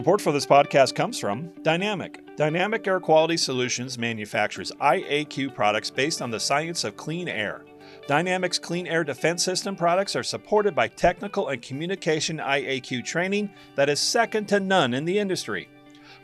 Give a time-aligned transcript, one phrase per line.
[0.00, 2.34] Support for this podcast comes from Dynamic.
[2.34, 7.66] Dynamic Air Quality Solutions manufactures IAQ products based on the science of clean air.
[8.06, 13.90] Dynamic's Clean Air Defense System products are supported by technical and communication IAQ training that
[13.90, 15.68] is second to none in the industry.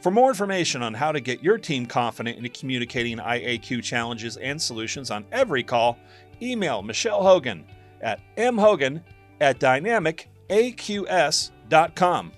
[0.00, 4.58] For more information on how to get your team confident in communicating IAQ challenges and
[4.58, 5.98] solutions on every call,
[6.40, 7.62] email Michelle Hogan
[8.00, 9.02] at mhogan
[9.42, 12.32] at dynamicaqs.com.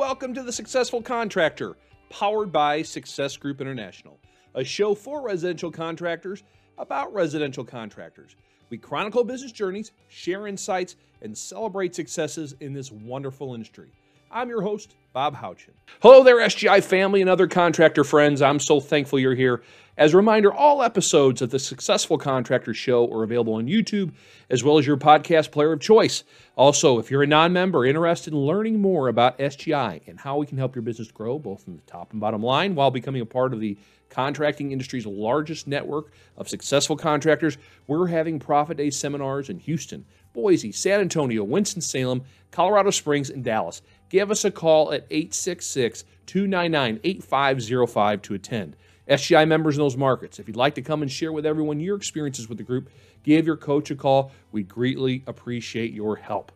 [0.00, 1.76] Welcome to The Successful Contractor,
[2.08, 4.18] powered by Success Group International,
[4.54, 6.42] a show for residential contractors
[6.78, 8.34] about residential contractors.
[8.70, 13.92] We chronicle business journeys, share insights, and celebrate successes in this wonderful industry.
[14.30, 15.74] I'm your host, Bob Houchin.
[16.00, 18.40] Hello there, SGI family and other contractor friends.
[18.40, 19.60] I'm so thankful you're here.
[20.00, 24.12] As a reminder, all episodes of the Successful Contractor Show are available on YouTube
[24.48, 26.24] as well as your podcast player of choice.
[26.56, 30.46] Also, if you're a non member interested in learning more about SGI and how we
[30.46, 33.26] can help your business grow both in the top and bottom line while becoming a
[33.26, 33.76] part of the
[34.08, 40.72] contracting industry's largest network of successful contractors, we're having Profit Day seminars in Houston, Boise,
[40.72, 43.82] San Antonio, Winston-Salem, Colorado Springs, and Dallas.
[44.08, 48.76] Give us a call at 866 299 8505 to attend.
[49.10, 50.38] SGI members in those markets.
[50.38, 52.90] If you'd like to come and share with everyone your experiences with the group,
[53.24, 54.30] give your coach a call.
[54.52, 56.52] We'd greatly appreciate your help.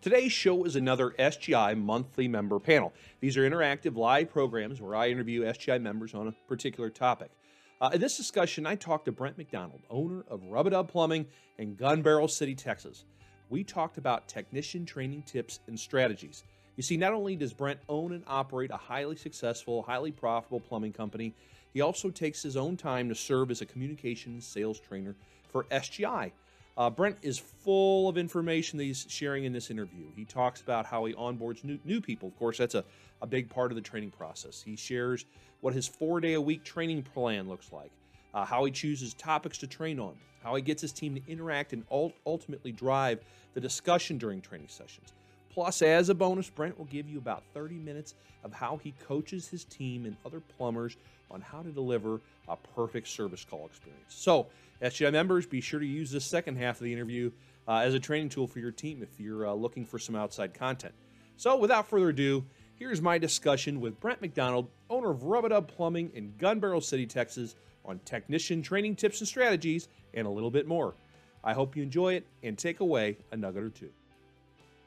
[0.00, 2.94] Today's show is another SGI monthly member panel.
[3.20, 7.30] These are interactive live programs where I interview SGI members on a particular topic.
[7.78, 11.26] Uh, in this discussion, I talked to Brent McDonald, owner of Rub-A-Dub Plumbing
[11.58, 13.04] in Gun Barrel City, Texas.
[13.50, 16.44] We talked about technician training tips and strategies.
[16.76, 20.92] You see, not only does Brent own and operate a highly successful, highly profitable plumbing
[20.92, 21.34] company,
[21.72, 25.14] he also takes his own time to serve as a communications sales trainer
[25.50, 26.32] for SGI.
[26.76, 30.06] Uh, Brent is full of information that he's sharing in this interview.
[30.14, 32.28] He talks about how he onboards new, new people.
[32.28, 32.84] Of course, that's a,
[33.20, 34.62] a big part of the training process.
[34.62, 35.24] He shares
[35.60, 37.90] what his four day a week training plan looks like,
[38.32, 41.72] uh, how he chooses topics to train on, how he gets his team to interact
[41.72, 45.14] and ultimately drive the discussion during training sessions.
[45.50, 49.48] Plus, as a bonus, Brent will give you about 30 minutes of how he coaches
[49.48, 50.96] his team and other plumbers
[51.30, 54.04] on how to deliver a perfect service call experience.
[54.08, 54.46] So,
[54.82, 57.30] SGI members, be sure to use this second half of the interview
[57.66, 60.54] uh, as a training tool for your team if you're uh, looking for some outside
[60.54, 60.94] content.
[61.36, 62.44] So, without further ado,
[62.76, 67.56] here's my discussion with Brent McDonald, owner of Rub-A-Dub Plumbing in Gun Barrel City, Texas,
[67.84, 70.94] on technician training tips and strategies and a little bit more.
[71.42, 73.90] I hope you enjoy it and take away a nugget or two.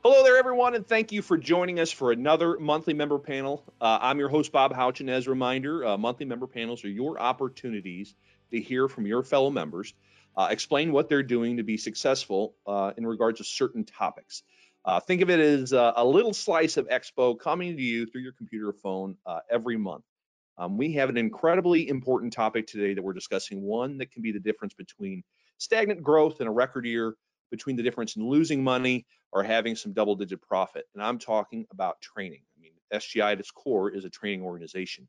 [0.03, 3.63] Hello there, everyone, and thank you for joining us for another monthly member panel.
[3.79, 5.09] Uh, I'm your host, Bob Houchin.
[5.09, 8.16] As a reminder, uh, monthly member panels are your opportunities
[8.50, 9.94] to hear from your fellow members,
[10.35, 14.41] uh, explain what they're doing to be successful uh, in regards to certain topics.
[14.84, 18.22] Uh, think of it as uh, a little slice of expo coming to you through
[18.22, 19.16] your computer or phone
[19.51, 20.03] every month.
[20.57, 24.31] Um, we have an incredibly important topic today that we're discussing, one that can be
[24.31, 25.23] the difference between
[25.59, 27.13] stagnant growth and a record year
[27.51, 30.85] between the difference in losing money or having some double digit profit.
[30.94, 32.41] And I'm talking about training.
[32.57, 35.07] I mean, SGI at its core is a training organization.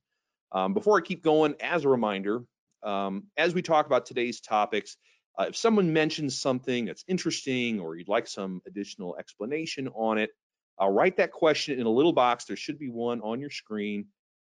[0.53, 2.45] Um, before I keep going, as a reminder,
[2.83, 4.97] um, as we talk about today's topics,
[5.39, 10.31] uh, if someone mentions something that's interesting or you'd like some additional explanation on it,
[10.79, 12.45] I'll write that question in a little box.
[12.45, 14.07] There should be one on your screen.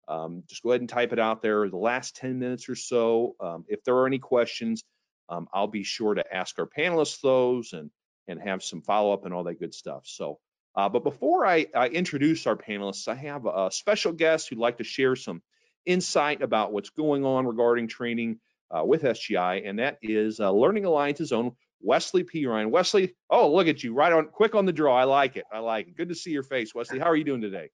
[0.07, 3.35] Um, just go ahead and type it out there the last 10 minutes or so.
[3.39, 4.83] Um, if there are any questions,
[5.29, 7.89] um, I'll be sure to ask our panelists those and
[8.27, 10.03] and have some follow up and all that good stuff.
[10.05, 10.39] So,
[10.75, 14.79] uh, but before I, I, introduce our panelists, I have a special guest who'd like
[14.79, 15.41] to share some
[15.85, 18.39] insight about what's going on regarding training
[18.69, 22.45] uh, with SGI, and that is uh, Learning Alliance's own Wesley P.
[22.45, 22.69] Ryan.
[22.69, 24.95] Wesley, oh look at you, right on, quick on the draw.
[24.95, 25.45] I like it.
[25.51, 25.95] I like it.
[25.95, 26.99] Good to see your face, Wesley.
[26.99, 27.69] How are you doing today?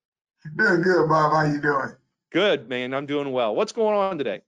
[0.56, 1.32] Doing good, Bob.
[1.32, 1.96] How you doing?
[2.30, 2.94] Good, man.
[2.94, 3.54] I'm doing well.
[3.54, 4.42] What's going on today?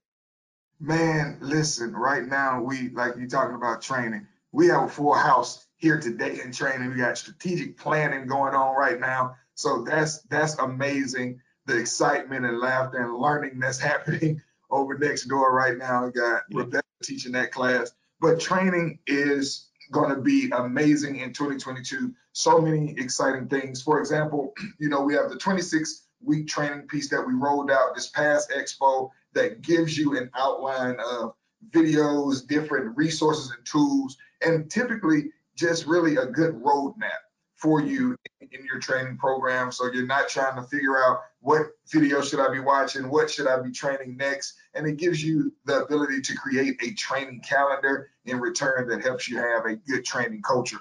[0.79, 4.27] Man, listen, right now we like you talking about training.
[4.51, 6.91] We have a full house here today in training.
[6.91, 9.35] We got strategic planning going on right now.
[9.55, 11.41] So that's that's amazing.
[11.65, 16.05] The excitement and laughter and learning that's happening over next door right now.
[16.05, 16.59] We got yeah.
[16.59, 17.91] Rebecca teaching that class.
[18.19, 22.13] But training is going to be amazing in 2022.
[22.33, 23.81] So many exciting things.
[23.81, 27.95] For example, you know, we have the 26 week training piece that we rolled out
[27.95, 31.33] this past expo that gives you an outline of
[31.71, 37.21] videos, different resources and tools, and typically just really a good roadmap
[37.55, 39.71] for you in your training program.
[39.71, 43.47] So you're not trying to figure out what video should I be watching, what should
[43.47, 48.11] I be training next, and it gives you the ability to create a training calendar
[48.25, 50.79] in return that helps you have a good training culture.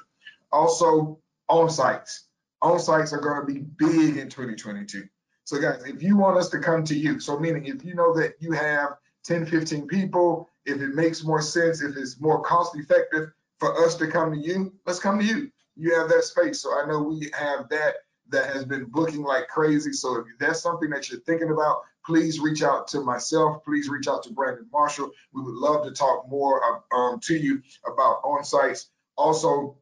[0.53, 1.19] Also,
[1.49, 2.25] on sites.
[2.63, 5.05] On sites are going to be big in 2022.
[5.47, 8.13] So guys, if you want us to come to you, so meaning if you know
[8.15, 12.77] that you have 10, 15 people, if it makes more sense, if it's more cost
[12.77, 15.53] effective for us to come to you, let's come to you.
[15.77, 16.61] You have that space.
[16.61, 17.95] So I know we have that
[18.31, 19.93] that has been booking like crazy.
[19.93, 23.65] So if that's something that you're thinking about, please reach out to myself.
[23.65, 25.13] Please reach out to Brandon Marshall.
[25.33, 28.91] We would love to talk more um, to you about on sites.
[29.17, 29.79] Also,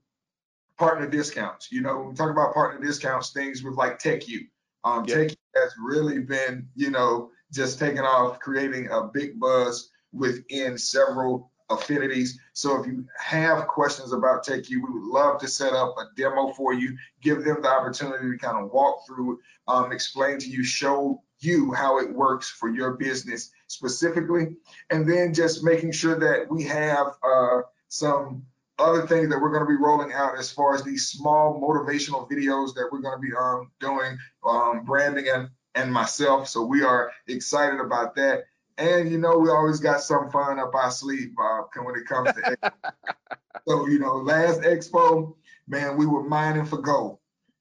[0.77, 1.73] partner discounts.
[1.73, 4.41] You know, when we talk about partner discounts, things with like TechU.
[4.85, 5.34] Um, yep.
[5.57, 12.39] Has really been, you know, just taking off, creating a big buzz within several affinities.
[12.53, 16.53] So if you have questions about TechU, we would love to set up a demo
[16.53, 20.63] for you, give them the opportunity to kind of walk through, um, explain to you,
[20.63, 24.57] show you how it works for your business specifically,
[24.91, 28.45] and then just making sure that we have uh, some
[28.79, 32.29] other things that we're going to be rolling out as far as these small motivational
[32.31, 36.49] videos that we're going to be um, doing, um, Brandon and, and myself.
[36.49, 38.45] So we are excited about that.
[38.77, 42.33] And you know, we always got some fun up our sleeve, Bob, when it comes
[42.33, 42.73] to
[43.69, 45.35] so you know, last expo,
[45.69, 47.19] man, we were mining for gold.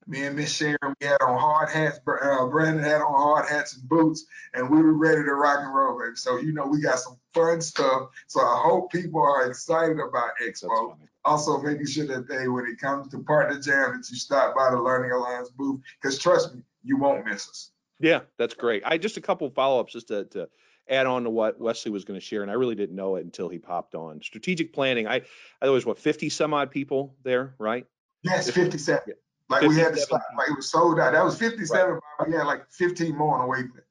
[0.07, 1.99] Me and Miss Sharon, we had on hard hats.
[2.07, 5.73] Uh, Brandon had on hard hats and boots, and we were ready to rock and
[5.73, 5.99] roll.
[5.99, 6.15] Baby.
[6.15, 8.09] So you know, we got some fun stuff.
[8.27, 10.95] So I hope people are excited about Expo.
[11.25, 14.69] Also, making sure that they, when it comes to partner jam, that you stop by
[14.71, 17.71] the Learning Alliance booth, because trust me, you won't miss us.
[17.99, 18.83] Yeah, that's great.
[18.85, 20.49] I just a couple follow ups just to, to
[20.89, 23.23] add on to what Wesley was going to share, and I really didn't know it
[23.23, 24.21] until he popped on.
[24.21, 25.07] Strategic planning.
[25.07, 25.21] I, I
[25.61, 27.85] there was what 50 some odd people there, right?
[28.23, 29.15] Yes, 57.
[29.61, 30.21] Like we had to stop.
[30.37, 31.13] Like it was sold out.
[31.13, 31.91] That was 57.
[31.91, 31.99] Right.
[32.19, 33.87] But we had like 15 more on the wait list.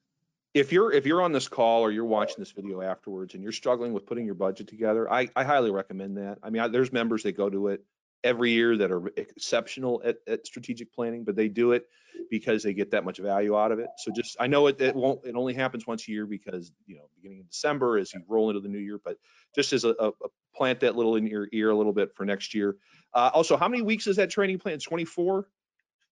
[0.53, 3.51] If you're if you're on this call or you're watching this video afterwards and you're
[3.51, 6.37] struggling with putting your budget together, I, I highly recommend that.
[6.43, 7.83] I mean, I, there's members that go to it
[8.23, 11.87] every year that are exceptional at, at strategic planning, but they do it
[12.29, 13.87] because they get that much value out of it.
[13.97, 16.95] So just I know it, it won't it only happens once a year because you
[16.95, 19.17] know beginning of December as you roll into the new year, but
[19.55, 20.11] just as a, a
[20.55, 22.77] plant that little in your ear a little bit for next year.
[23.13, 24.79] Uh, also, how many weeks is that training plan?
[24.79, 25.47] 24?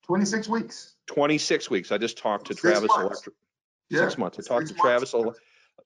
[0.03, 0.95] 26 weeks.
[1.07, 1.93] 26 weeks.
[1.93, 3.37] I just talked to Six Travis Electric.
[3.89, 4.01] Yeah.
[4.01, 4.39] Six months.
[4.39, 5.15] I talked Six to Travis.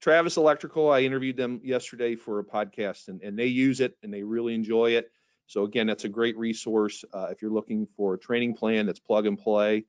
[0.01, 0.91] Travis Electrical.
[0.91, 4.55] I interviewed them yesterday for a podcast, and, and they use it and they really
[4.55, 5.11] enjoy it.
[5.47, 8.99] So again, that's a great resource uh, if you're looking for a training plan that's
[8.99, 9.85] plug and play.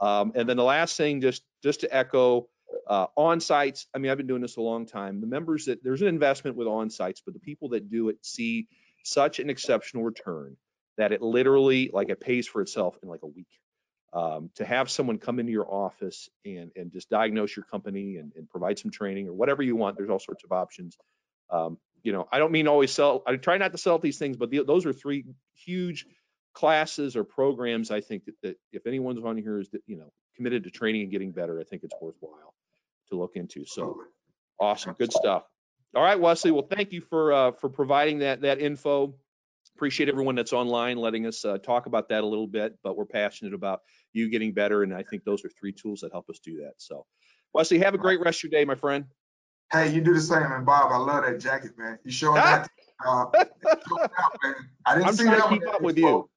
[0.00, 2.48] Um, and then the last thing, just just to echo,
[2.86, 3.86] uh, on sites.
[3.94, 5.20] I mean, I've been doing this a long time.
[5.20, 8.18] The members that there's an investment with on sites, but the people that do it
[8.22, 8.68] see
[9.04, 10.56] such an exceptional return
[10.98, 13.48] that it literally like it pays for itself in like a week.
[14.12, 18.32] Um, to have someone come into your office and and just diagnose your company and,
[18.36, 19.96] and provide some training or whatever you want.
[19.96, 20.96] There's all sorts of options.
[21.50, 23.22] Um, you know, I don't mean always sell.
[23.26, 26.06] I try not to sell these things, but the, those are three huge
[26.54, 27.90] classes or programs.
[27.90, 31.10] I think that, that if anyone's on here is you know committed to training and
[31.10, 32.54] getting better, I think it's worthwhile
[33.10, 33.64] to look into.
[33.66, 34.00] So
[34.58, 35.44] awesome, good stuff.
[35.94, 36.50] All right, Wesley.
[36.50, 39.14] Well, thank you for uh, for providing that that info.
[39.76, 42.78] Appreciate everyone that's online letting us uh, talk about that a little bit.
[42.82, 43.82] But we're passionate about
[44.14, 46.72] you getting better, and I think those are three tools that help us do that.
[46.78, 47.04] So,
[47.52, 49.04] Wesley, have a great rest of your day, my friend.
[49.70, 51.98] Hey, you do the same, and Bob, I love that jacket, man.
[52.04, 52.70] You showing that?
[53.06, 53.36] Uh, out,
[54.86, 56.30] I didn't I'm see trying that to keep up with you.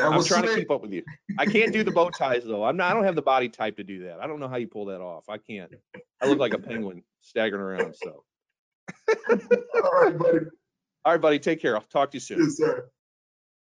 [0.00, 1.04] I'm trying to keep up with you.
[1.38, 2.64] I can't do the bow ties though.
[2.64, 2.90] I'm not.
[2.90, 4.18] I don't have the body type to do that.
[4.18, 5.28] I don't know how you pull that off.
[5.28, 5.72] I can't.
[6.20, 7.94] I look like a penguin staggering around.
[7.94, 8.24] So.
[9.28, 10.46] All right, buddy.
[11.04, 11.38] All right, buddy.
[11.38, 11.76] Take care.
[11.76, 12.40] I'll talk to you soon.
[12.40, 12.90] Yes, sir.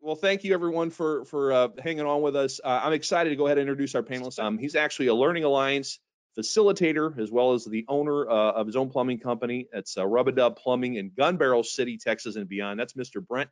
[0.02, 2.60] Well, thank you everyone for for uh, hanging on with us.
[2.64, 4.38] Uh, I'm excited to go ahead and introduce our panelist.
[4.38, 6.00] Um, he's actually a Learning Alliance
[6.38, 9.68] facilitator as well as the owner uh, of his own plumbing company.
[9.72, 12.80] It's uh, Rub-a-Dub Plumbing in Gun Barrel City, Texas, and beyond.
[12.80, 13.26] That's Mr.
[13.26, 13.50] Brent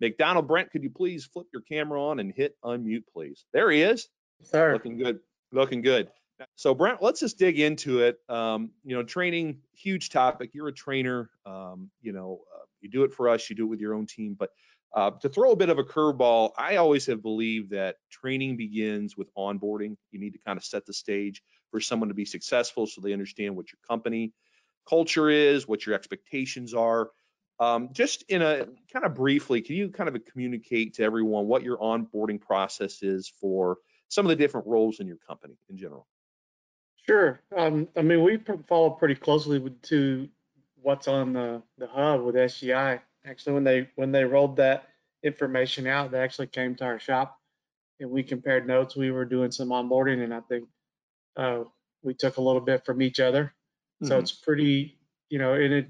[0.00, 0.48] McDonald.
[0.48, 3.44] Brent, could you please flip your camera on and hit unmute, please?
[3.52, 4.08] There he is.
[4.42, 4.72] Sir.
[4.72, 5.20] Looking good.
[5.52, 6.10] Looking good.
[6.56, 8.18] So Brent, let's just dig into it.
[8.28, 10.50] Um, you know, training, huge topic.
[10.52, 11.30] You're a trainer.
[11.46, 12.53] Um, you know, uh,
[12.84, 13.50] you do it for us.
[13.50, 14.36] You do it with your own team.
[14.38, 14.50] But
[14.94, 19.16] uh, to throw a bit of a curveball, I always have believed that training begins
[19.16, 19.96] with onboarding.
[20.12, 23.12] You need to kind of set the stage for someone to be successful so they
[23.12, 24.32] understand what your company
[24.88, 27.10] culture is, what your expectations are.
[27.58, 31.62] Um, just in a kind of briefly, can you kind of communicate to everyone what
[31.62, 36.06] your onboarding process is for some of the different roles in your company in general?
[37.06, 37.40] Sure.
[37.56, 40.28] Um, I mean, we follow pretty closely to
[40.84, 43.00] what's on the, the hub with SGI.
[43.26, 44.88] Actually, when they when they rolled that
[45.22, 47.38] information out, they actually came to our shop
[48.00, 48.94] and we compared notes.
[48.94, 50.68] We were doing some onboarding, and I think
[51.36, 51.64] uh,
[52.02, 53.54] we took a little bit from each other.
[54.02, 54.20] So mm-hmm.
[54.20, 54.98] it's pretty,
[55.30, 55.88] you know, and it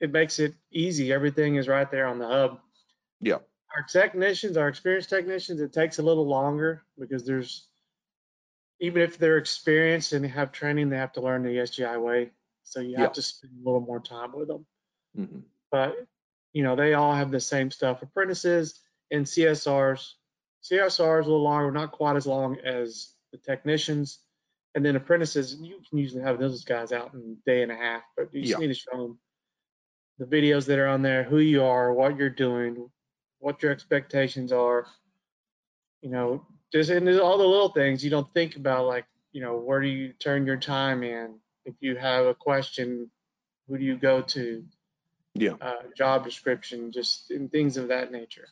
[0.00, 1.12] it makes it easy.
[1.12, 2.60] Everything is right there on the hub.
[3.20, 3.38] Yeah.
[3.76, 7.66] our technicians, our experienced technicians, it takes a little longer because there's,
[8.80, 12.30] even if they're experienced and have training, they have to learn the SGI way.
[12.70, 14.64] So you have to spend a little more time with them.
[15.18, 15.42] Mhm.
[15.72, 16.06] But,
[16.52, 18.00] you know, they all have the same stuff.
[18.02, 20.14] Apprentices and CSRs.
[20.62, 24.20] CSRs a little longer, not quite as long as the technicians.
[24.76, 27.76] And then apprentices, you can usually have those guys out in a day and a
[27.76, 29.20] half, but you just need to show them
[30.18, 32.88] the videos that are on there, who you are, what you're doing,
[33.40, 34.86] what your expectations are.
[36.02, 39.40] You know, just and there's all the little things you don't think about, like, you
[39.40, 41.40] know, where do you turn your time in?
[41.70, 43.10] If you have a question,
[43.68, 44.64] who do you go to?
[45.34, 45.54] Yeah.
[45.60, 48.48] Uh, job description, just and things of that nature.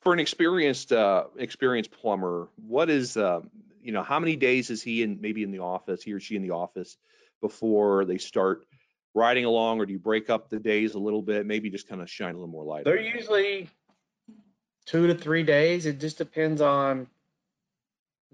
[0.00, 3.50] For an experienced uh, experienced plumber, what is um,
[3.82, 6.36] you know how many days is he in maybe in the office, he or she
[6.36, 6.96] in the office
[7.40, 8.64] before they start
[9.14, 11.44] riding along, or do you break up the days a little bit?
[11.44, 12.84] Maybe just kind of shine a little more light.
[12.84, 13.68] They're usually
[14.86, 15.86] two to three days.
[15.86, 17.06] It just depends on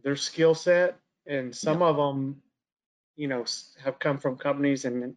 [0.02, 0.98] their skill set.
[1.26, 2.40] And some of them,
[3.16, 3.44] you know,
[3.82, 5.14] have come from companies and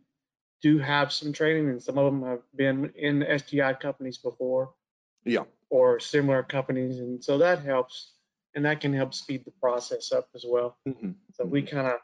[0.62, 4.74] do have some training, and some of them have been in SGI companies before
[5.26, 5.44] Yeah.
[5.70, 7.00] or similar companies.
[7.00, 8.14] And so that helps,
[8.56, 10.78] and that can help speed the process up as well.
[10.88, 11.16] Mhm.
[11.34, 12.00] So we kind of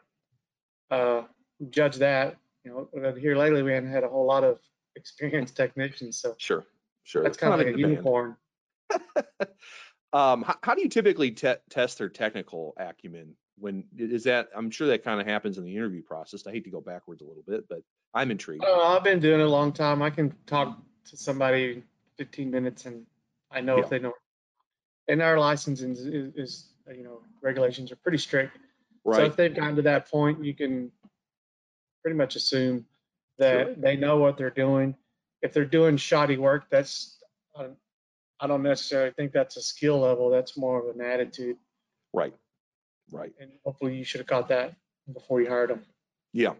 [0.90, 1.26] uh,
[1.70, 2.36] judge that.
[2.64, 4.60] You know, here lately we haven't had a whole lot of
[4.96, 6.64] experienced technicians, so Sure.
[7.04, 7.22] Sure.
[7.22, 7.92] that's kind of like a demand.
[7.92, 8.36] unicorn.
[10.12, 13.36] Um, how, how do you typically te- test their technical acumen?
[13.58, 14.48] When is that?
[14.54, 16.46] I'm sure that kind of happens in the interview process.
[16.46, 17.80] I hate to go backwards a little bit, but
[18.14, 18.62] I'm intrigued.
[18.62, 20.02] Know, I've been doing it a long time.
[20.02, 20.78] I can talk
[21.10, 21.82] to somebody
[22.18, 23.06] 15 minutes and
[23.50, 23.84] I know Yeah.
[23.84, 24.12] if they know.
[25.08, 28.58] And our licensing is, is, is, you know, regulations are pretty strict.
[29.04, 29.16] right.
[29.18, 30.90] So if they've gotten to that point, you can
[32.02, 32.84] pretty much assume
[33.38, 33.74] that Sure.
[33.76, 34.96] they know what they're doing.
[35.42, 37.18] If they're doing shoddy work, that's,
[38.38, 40.28] I don't necessarily think that's a skill level.
[40.28, 41.56] That's more of an attitude.
[42.12, 42.34] Right.
[43.12, 43.32] Right.
[43.40, 44.74] And hopefully you should have caught that
[45.12, 45.82] before you hired them.
[46.32, 46.54] Yeah.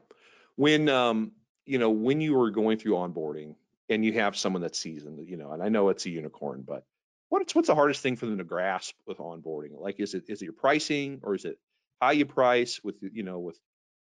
[0.57, 1.33] When um,
[1.65, 3.57] you know, when you were going through onboarding
[3.89, 6.85] and you have someone that's seasoned, you know, and I know it's a unicorn, but
[7.29, 9.79] what's what's the hardest thing for them to grasp with onboarding?
[9.79, 11.59] Like is it is it your pricing or is it
[12.01, 13.59] how you price with you know with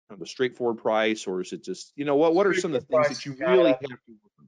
[0.09, 2.75] kind of a straightforward price or is it just you know what what are some
[2.75, 4.47] of the things that you really have to work on?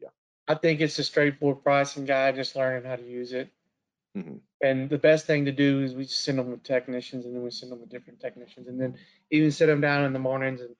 [0.00, 0.08] Yeah.
[0.46, 3.50] I think it's a straightforward pricing guide, just learning how to use it.
[4.16, 4.40] Mhm.
[4.60, 7.42] And the best thing to do is we just send them with technicians and then
[7.42, 8.98] we send them with different technicians and then
[9.30, 10.76] even sit them down in the mornings and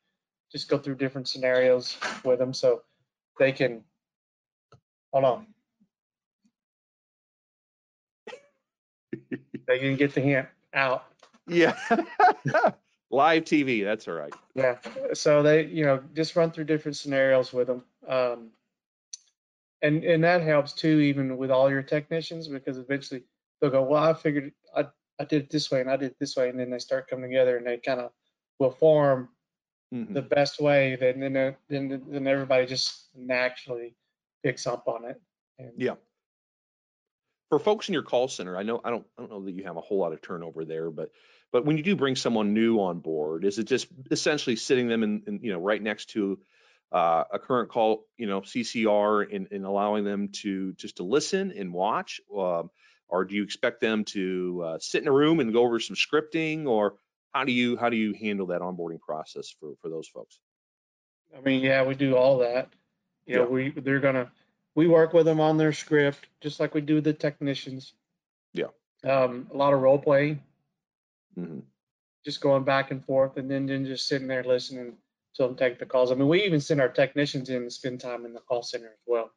[0.50, 2.82] just go through different scenarios with them so
[3.38, 3.82] they can,
[5.12, 5.46] hold on.
[9.66, 11.04] They can get the hint out.
[11.46, 11.76] Yeah.
[13.10, 14.34] Live TV, that's all right.
[14.54, 14.78] Yeah.
[15.12, 17.84] So they, you know, just run through different scenarios with them.
[18.06, 18.50] Um,
[19.82, 23.24] and, and that helps too, even with all your technicians, because eventually
[23.60, 24.86] they'll go, well, I figured I,
[25.18, 26.48] I did it this way and I did it this way.
[26.48, 28.12] And then they start coming together and they kind of
[28.58, 29.28] will form
[29.92, 30.14] Mhm.
[30.14, 30.96] the best way.
[30.96, 33.94] Then, then, then, then everybody just naturally
[34.42, 35.20] picks up on it.
[35.58, 35.96] And Yeah.
[37.50, 39.64] For folks in your call center, I know I don't I don't know that you
[39.64, 41.12] have a whole lot of turnover there, but
[41.50, 45.02] but when you do bring someone new on board, is it just essentially sitting them
[45.02, 46.40] in, in you know right next to
[46.92, 51.52] uh, a current call, you know, CCR and, and allowing them to just to listen
[51.56, 52.20] and watch?
[52.36, 52.70] Um,
[53.08, 55.96] or do you expect them to uh, sit in a room and go over some
[55.96, 56.94] scripting or
[57.32, 60.38] how do you how do you handle that onboarding process for for those folks?
[61.36, 62.68] I mean, yeah, we do all that.
[63.26, 63.48] You know, Yeah.
[63.48, 64.30] we, they're gonna,
[64.74, 67.94] we work with them on their script, just like we do the technicians.
[68.52, 68.66] Yeah.
[69.04, 70.42] Um, a lot of role playing,
[71.38, 71.60] Mm-hmm.
[72.24, 74.98] just going back and forth and then, then just sitting there listening
[75.34, 76.10] to them take the calls.
[76.12, 78.86] I mean, we even send our technicians in to spend time in the call center
[78.88, 79.30] as well.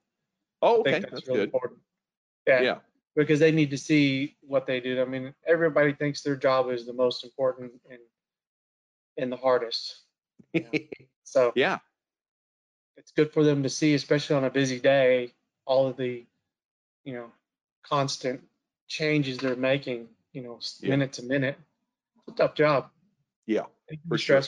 [0.61, 1.45] Oh, okay, that's, that's really good.
[1.45, 1.79] important.
[2.47, 2.77] Yeah, Yeah.
[3.15, 5.01] because they need to see what they do.
[5.01, 7.99] I mean, everybody thinks their job is the most important and,
[9.17, 10.01] and the hardest.
[11.27, 11.79] So yeah.
[12.97, 15.33] it's good for them to see, especially on a busy day,
[15.65, 16.23] all of the,
[17.03, 17.31] you know,
[17.83, 18.41] constant
[18.87, 20.89] changes they're making, you know, Yeah.
[20.91, 21.57] minute to minute.
[22.27, 22.89] It's a tough job.
[23.47, 23.63] Yeah.
[23.87, 24.41] For be sure.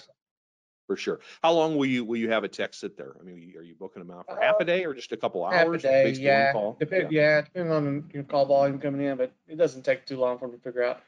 [0.88, 1.20] For sure.
[1.44, 3.16] How long will you will you have a tech sit there?
[3.20, 5.44] I mean, are you booking them out for half a day or just a couple
[5.44, 5.82] Uh, Half a hours?
[5.82, 6.52] day, based on one yeah.
[6.54, 6.78] call?
[6.80, 10.40] Depend, yeah, depending on your call volume coming in, but it doesn't take too long
[10.40, 11.02] for them to figure out,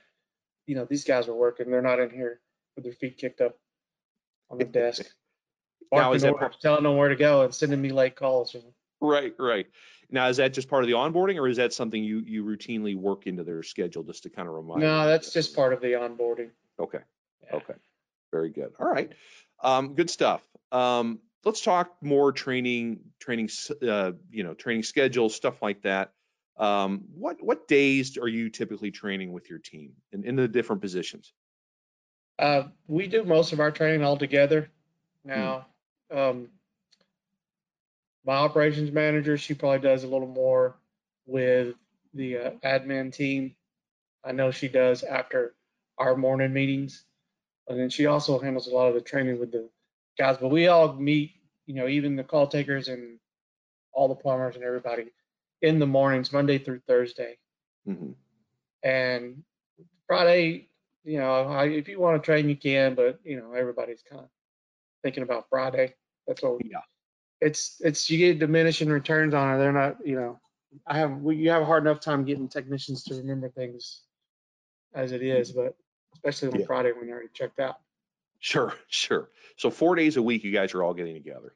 [0.67, 1.71] you know, these guys are working.
[1.71, 2.41] They're not in here
[2.75, 3.57] with their feet kicked up
[4.49, 5.05] on the desk.
[5.93, 8.53] Now, is that orders, telling them where to go and sending me late calls.
[9.01, 9.65] Right, right.
[10.11, 12.97] Now, is that just part of the onboarding, or is that something you you routinely
[12.97, 14.81] work into their schedule just to kind of remind?
[14.81, 16.49] No, that's just part of the onboarding.
[16.79, 16.99] Okay,
[17.45, 17.55] Yeah.
[17.55, 17.73] okay,
[18.31, 18.73] very good.
[18.79, 19.11] All right,
[19.61, 20.41] um, good stuff.
[20.71, 23.49] Um, let's talk more training, training,
[23.87, 26.11] uh, you know, training schedules, stuff like that.
[26.57, 30.81] Um, what what days are you typically training with your team in, in the different
[30.81, 31.33] positions?
[32.37, 34.69] Uh, we do most of our training all together
[35.23, 35.65] now.
[36.11, 36.49] Um,
[38.25, 40.75] my operations manager, she probably does a little more
[41.25, 41.75] with
[42.13, 43.55] the uh, admin team.
[44.23, 45.55] I know she does after
[45.97, 47.05] our morning meetings.
[47.69, 49.69] And then she also handles a lot of the training with the
[50.17, 51.33] guys, but we all meet,
[51.67, 53.19] you know, even the call takers and
[53.93, 55.05] all the plumbers and everybody
[55.61, 57.37] in the mornings, Monday through Thursday.
[57.85, 58.11] hmm
[58.83, 59.43] And
[60.07, 60.69] Friday,
[61.03, 64.23] you know, I, if you want to train, you can, but you know, everybody's kind
[64.23, 64.29] of
[65.03, 65.93] thinking about Friday.
[66.27, 66.79] That's what we, Yeah.
[67.39, 69.57] it's, it's, you get diminishing returns on it.
[69.59, 70.39] They're not, you know,
[70.87, 74.01] I have, we, you have a hard enough time getting technicians to remember things
[74.93, 75.75] as it is, but
[76.13, 76.65] especially on Yeah.
[76.65, 77.79] Friday when they're already checked out.
[78.39, 79.29] Sure, sure.
[79.57, 81.53] So four days a week, you guys are all getting together.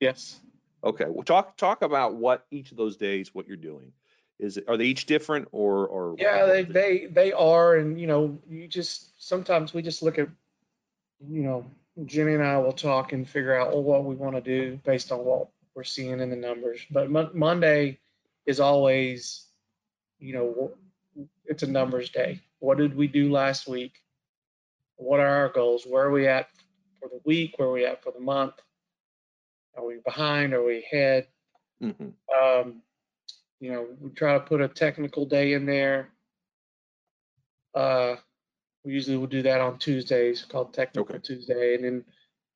[0.00, 0.40] Yes.
[0.82, 1.06] Okay.
[1.08, 3.92] Well, talk talk about what each of those days, what you're doing.
[4.38, 6.16] Is it are they each different or or?
[6.18, 10.28] Yeah, they, they, they are, and you know, you just, sometimes we just look at,
[11.26, 11.64] you know,
[12.04, 15.20] Jimmy and I will talk and figure out what we want to do based on
[15.24, 16.84] what we're seeing in the numbers.
[16.90, 18.00] But Mon- Monday
[18.44, 19.46] is always,
[20.18, 20.72] you know,
[21.46, 22.40] it's a numbers day.
[22.64, 24.00] What did we do last week?
[24.96, 25.84] What are our goals?
[25.86, 26.48] Where are we at
[26.98, 27.58] for the week?
[27.58, 28.54] Where are we at for the month?
[29.76, 30.54] Are we behind?
[30.54, 31.28] Are we ahead?
[31.82, 32.14] Mhm.
[32.34, 32.82] Um,
[33.60, 36.10] you know, we try to put a technical day in there.
[37.74, 38.16] Uh,
[38.82, 41.22] we usually will do that on Tuesdays, called Technical Okay.
[41.22, 42.04] Tuesday, and then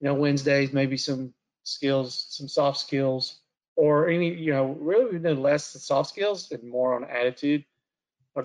[0.00, 1.34] you know Wednesdays maybe some
[1.64, 3.42] skills, some soft skills,
[3.76, 7.62] or any you know really we do less soft skills and more on attitude.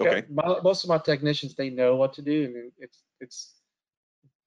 [0.02, 0.24] Okay.
[0.30, 3.54] My, most of my technicians they know what to do, and it's it's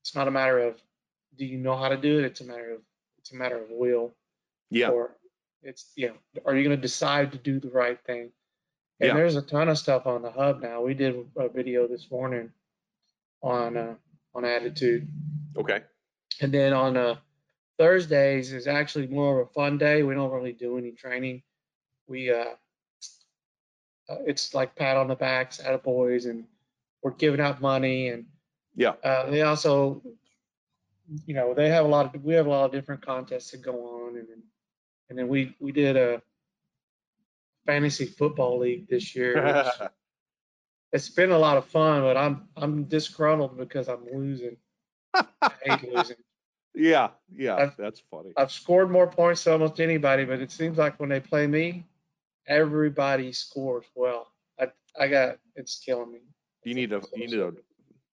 [0.02, 0.76] it's not a matter of
[1.36, 2.24] do you know how to do it.
[2.24, 2.80] It's a matter of
[3.18, 4.14] it's a matter of will
[4.70, 4.90] Yeah.
[4.90, 5.16] or
[5.62, 8.30] it's you know are you going to decide to do the right thing
[9.00, 9.14] and Yeah.
[9.14, 12.52] there's a ton of stuff on the hub now we did a video this morning
[13.42, 13.94] on uh,
[14.34, 15.08] on attitude
[15.56, 15.80] Okay.
[16.40, 17.16] and then on uh,
[17.78, 21.42] thursdays is actually more of a fun day we don't really do any training
[22.06, 22.54] we uh,
[24.08, 26.44] uh it's like pat on the backs out of boys and
[27.02, 28.26] we're giving out money and
[28.74, 28.94] Yeah.
[29.04, 30.02] uh, they also
[31.26, 33.62] you know they have a lot of we have a lot of different contests that
[33.62, 34.42] go on and then
[35.08, 36.20] and then we we did a
[37.66, 39.90] fantasy football league this year which
[40.92, 44.56] it's been a lot of fun but i'm i'm disgruntled because i'm losing
[45.14, 46.16] i hate losing
[46.74, 47.08] yeah.
[47.34, 47.56] Yeah.
[47.56, 48.32] I've- That's funny.
[48.36, 51.84] i've scored more points than almost anybody but it seems like when they play me
[52.48, 54.28] everybody scores well
[54.60, 54.66] i
[54.98, 56.20] i got it's killing me
[56.64, 57.52] You need a you need a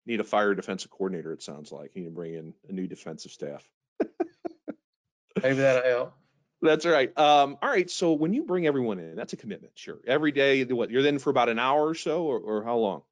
[0.05, 1.31] need a fire defensive coordinator.
[1.31, 3.63] It sounds like you need to bring in a new defensive staff.
[5.43, 6.13] maybe that'll help
[6.61, 7.15] That's right.
[7.17, 7.89] Um, all right.
[7.89, 9.73] So when you bring everyone in, that's a commitment.
[9.75, 9.99] Sure.
[10.07, 13.03] Every day, what you're in for about an hour or so, or, or how long?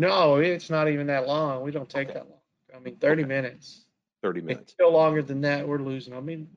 [0.00, 2.18] no it's not even that long we don't take Okay.
[2.18, 2.40] that long
[2.74, 3.28] i mean 30 Okay.
[3.28, 3.84] minutes
[4.22, 4.62] Thirty minutes.
[4.62, 6.12] it's still longer than that, we're losing.
[6.12, 6.48] I mean,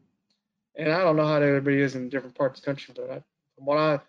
[0.75, 3.23] and I don't know how everybody is in different parts of the country, but I,
[3.61, 3.99] from what I,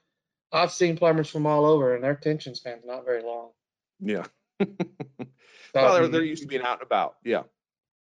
[0.51, 3.51] I've seen plumbers from all over, and their attention span's not very long.
[4.01, 4.27] Yeah.
[5.75, 7.17] So, well, they're, they're used to being out and about.
[7.25, 7.45] Yeah.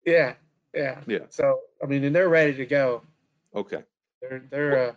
[0.07, 0.37] Yeah,
[0.73, 1.19] yeah, Yeah.
[1.29, 3.03] So I mean, and they're ready to go.
[3.55, 3.83] Okay.
[4.23, 4.89] They're they're.
[4.89, 4.95] Uh,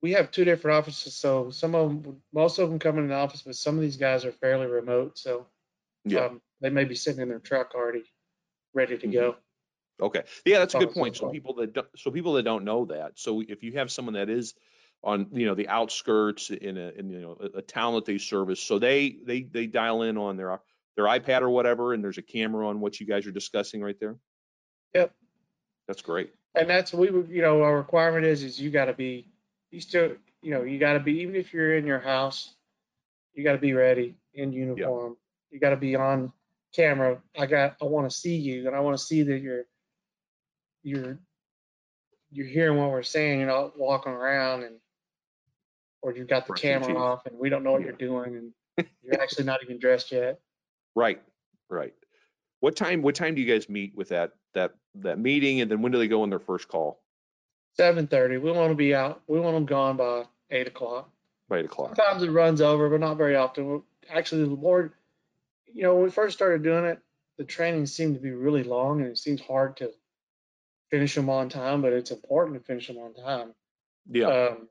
[0.00, 3.14] we have two different offices, so some of them, most of them come in the
[3.14, 5.46] office, but some of these guys are fairly remote, so
[6.06, 6.20] Yeah.
[6.24, 8.04] um, they may be sitting in their truck already,
[8.72, 9.12] ready to Mhm.
[9.12, 9.36] go.
[10.00, 10.22] Okay.
[10.44, 11.16] Yeah, that's a good point.
[11.16, 13.12] So people that don't, so people that don't know that.
[13.16, 14.54] So if you have someone that is
[15.04, 18.18] on, you know, the outskirts in a, in, you know, a, a town that they
[18.18, 20.60] service, so they, they, they dial in on their,
[20.96, 23.98] their iPad or whatever, and there's a camera on what you guys are discussing right
[23.98, 24.16] there.
[24.94, 25.14] Yep.
[25.88, 26.32] That's great.
[26.54, 29.26] And that's we would, you know, our requirement is is you got to be,
[29.70, 32.54] you still, you know, you got to be even if you're in your house,
[33.34, 35.16] you got to be ready in uniform.
[35.50, 36.32] You got to be on
[36.74, 37.22] camera.
[37.38, 39.64] I got, I want to see you, and I want to see that you're,
[40.82, 41.18] you're,
[42.30, 43.40] you're hearing what we're saying.
[43.40, 44.76] You're not walking around and,
[46.00, 48.36] or you've got the Brushing camera off and we don't know what you're doing
[48.76, 50.40] and you're actually not even dressed yet.
[50.94, 51.22] Right.
[51.68, 51.94] Right.
[52.60, 55.60] What time, what time do you guys meet with that, that, that meeting?
[55.60, 57.00] And then when do they go on their first call?
[57.74, 58.36] Seven thirty.
[58.36, 59.22] We want to be out.
[59.26, 61.08] We want them gone by eight o'clock.
[61.48, 61.96] By eight o'clock.
[61.96, 63.66] Sometimes it runs over, but not very often.
[63.66, 64.92] We're- Actually, the more,
[65.72, 66.98] you know, when we first started doing it,
[67.38, 69.92] the training seemed to be really long and it seems hard to
[70.92, 73.54] finish them on time, but it's important to finish them on time.
[74.10, 74.26] Yeah.
[74.26, 74.68] Um,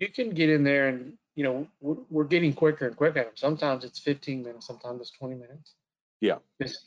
[0.00, 3.24] you can get in there and, you know, we're, we're getting quicker and quicker.
[3.36, 5.74] Sometimes it's 15 minutes, sometimes it's 20 minutes.
[6.20, 6.38] Yeah.
[6.60, 6.86] Just,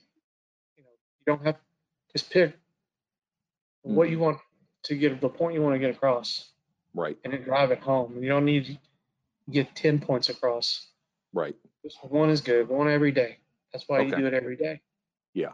[0.75, 1.55] you know, you don't have,
[2.12, 2.58] just pick
[3.84, 4.38] what you want
[4.84, 6.49] to get, the point you want to get across.
[6.93, 7.17] Right.
[7.23, 8.21] and then drive it home.
[8.21, 8.77] You don't need to
[9.49, 10.88] get 10 points across.
[11.32, 11.55] Right.
[11.86, 13.38] Just one is good, one every day.
[13.71, 14.82] That's why you do it every day.
[15.34, 15.51] Yeah.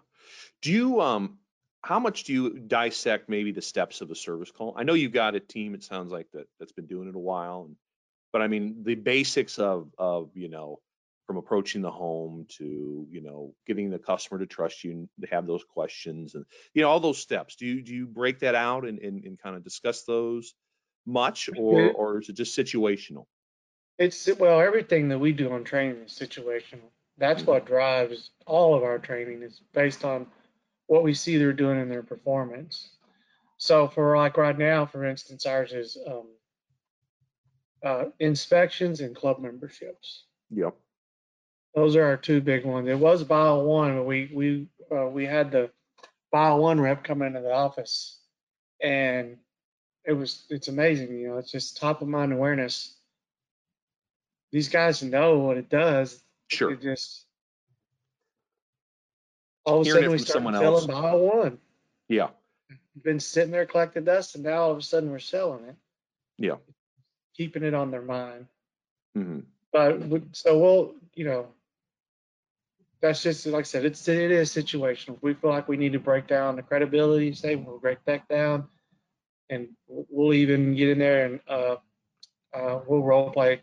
[0.61, 1.37] Do you um
[1.85, 4.73] how much do you dissect maybe the steps of a service call?
[4.75, 7.19] I know you've got a team, it sounds like that that's been doing it a
[7.19, 7.65] while.
[7.67, 7.75] And,
[8.33, 10.79] but I mean the basics of of, you know,
[11.27, 15.27] from approaching the home to, you know, getting the customer to trust you and to
[15.27, 16.43] have those questions and
[16.73, 17.55] you know, all those steps.
[17.55, 20.55] Do you do you break that out and, and, and kind of discuss those
[21.05, 23.25] much or or is it just situational?
[23.99, 26.89] It's well, everything that we do on training is situational.
[27.19, 27.47] That's Mhm.
[27.47, 30.25] what drives all of our training is based on
[30.87, 32.89] what we see they're doing in their performance.
[33.57, 36.27] So for like right now, for instance, ours is um,
[37.83, 40.25] uh, inspections and club memberships.
[40.51, 40.75] Yep.
[41.73, 42.87] Those are our two big ones.
[42.87, 45.71] It was bio one, but we we uh, we had the
[46.31, 48.19] bio one rep come into the office,
[48.81, 49.37] and
[50.05, 51.17] it was it's amazing.
[51.17, 52.95] You know, it's just top of mind awareness.
[54.51, 56.23] These guys know what it does.
[56.47, 56.71] Sure.
[56.71, 57.24] It just
[59.65, 60.85] all of a Hearing sudden it we from someone selling else.
[60.87, 61.57] bio one.
[62.07, 62.29] Yeah.
[63.03, 65.75] Been sitting there collecting dust, and now all of a sudden we're selling it.
[66.37, 66.55] Yeah.
[67.35, 68.47] keeping it on their mind.
[69.17, 69.39] Mm-hmm.
[69.71, 71.47] But so we'll, you know,
[73.01, 75.15] that's just like I said, it's it is situational.
[75.17, 78.27] If we feel like we need to break down the credibility, say we'll break that
[78.29, 78.67] down,
[79.49, 81.75] and we'll even get in there and uh,
[82.53, 83.61] uh, we'll role play,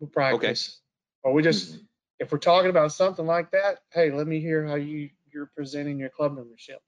[0.00, 0.80] we'll practice,
[1.24, 1.30] okay.
[1.30, 1.84] or we just Mhm.
[2.18, 6.00] if we're talking about something like that, hey, let me hear how you you're presenting
[6.00, 6.80] your club membership.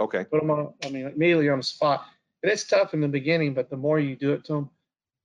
[0.00, 0.24] Okay.
[0.24, 2.04] Put them on, I mean, immediately on the spot.
[2.42, 4.70] And it's tough in the beginning, but the more you do it to them,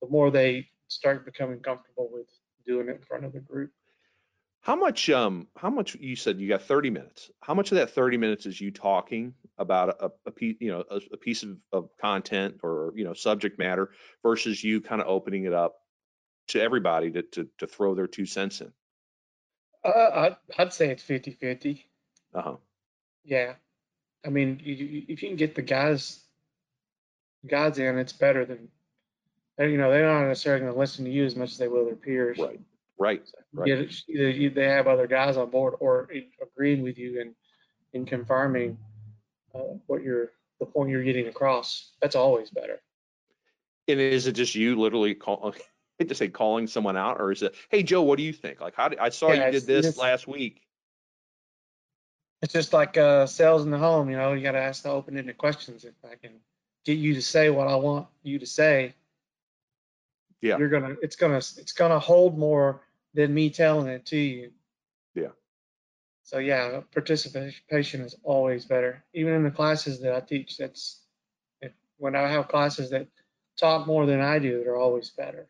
[0.01, 2.25] the more they start becoming comfortable with
[2.65, 3.69] doing it in front of the group.
[4.61, 7.31] How much, um, how much, you said you got thirty minutes.
[7.41, 10.83] How much of that thirty minutes is you talking about a, a piece, you know,
[10.89, 13.89] a, a piece of, of content or, you know, subject matter
[14.23, 15.75] versus you kind of opening it up
[16.49, 18.71] to everybody to, to, to throw their two cents in?
[19.83, 21.85] Uh, I'd, I'd say it's 50 50.
[22.33, 22.55] Uh-huh.
[23.23, 23.53] Yeah.
[24.25, 26.21] I mean, you, you, if you can get the guys,
[27.47, 28.67] guys in, it's better than,
[29.59, 31.85] you know, they're not necessarily going to listen to you as much as they will
[31.85, 32.37] their peers.
[32.39, 32.59] Right,
[32.97, 33.21] right,
[33.53, 33.65] right.
[33.65, 36.09] Get either you, they have other guys on board or
[36.41, 37.35] agreeing with you and,
[37.93, 38.77] and confirming
[39.55, 41.91] uh, what you're, the point you're getting across.
[42.01, 42.81] That's always better.
[43.87, 45.59] And is it just you literally call, I
[45.99, 48.61] hate to say calling someone out or is it, hey, Joe, what do you think?
[48.61, 50.61] Like, how did, I saw Yeah, you did this last week.
[52.41, 54.89] It's just like uh, sales in the home, you know, you got to ask the
[54.89, 55.85] open-ended questions.
[55.85, 56.31] If I can
[56.85, 58.95] get you to say what I want you to say,
[60.41, 60.57] Yeah.
[60.57, 62.81] you're gonna, it's gonna, it's gonna hold more
[63.13, 64.51] than me telling it to you.
[65.13, 65.29] Yeah.
[66.23, 69.03] So yeah, participation is always better.
[69.13, 71.01] Even in the classes that I teach, that's
[71.61, 73.07] if, when I have classes that
[73.57, 75.47] talk more than I do, they're always better.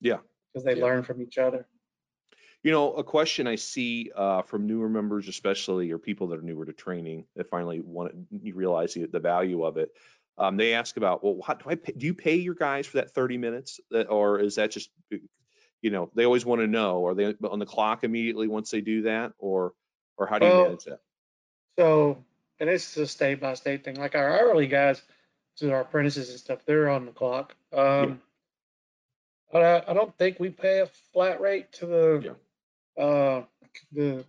[0.00, 0.18] Yeah.
[0.52, 0.84] Because they Yeah.
[0.84, 1.66] learn from each other.
[2.62, 6.42] You know, a question I see uh, from newer members, especially, or people that are
[6.42, 9.90] newer to training that finally want you realize the, the value of it.
[10.36, 12.98] Um, they ask about, well, how do I pay, do you pay your guys for
[12.98, 14.90] that 30 minutes, That- or is that just,
[15.82, 18.80] you know, they always want to know, are they on the clock immediately once they
[18.82, 19.72] do that, or
[20.18, 21.00] or how do you Well, manage that?
[21.78, 22.24] So,
[22.58, 23.96] and it's a state by state thing.
[23.96, 25.00] Like our hourly guys,
[25.56, 27.54] to our apprentices and stuff, they're on the clock.
[27.72, 28.20] Um,
[29.50, 32.20] but I, I don't think we pay a flat rate to the,
[32.98, 33.42] uh,
[33.92, 34.24] the,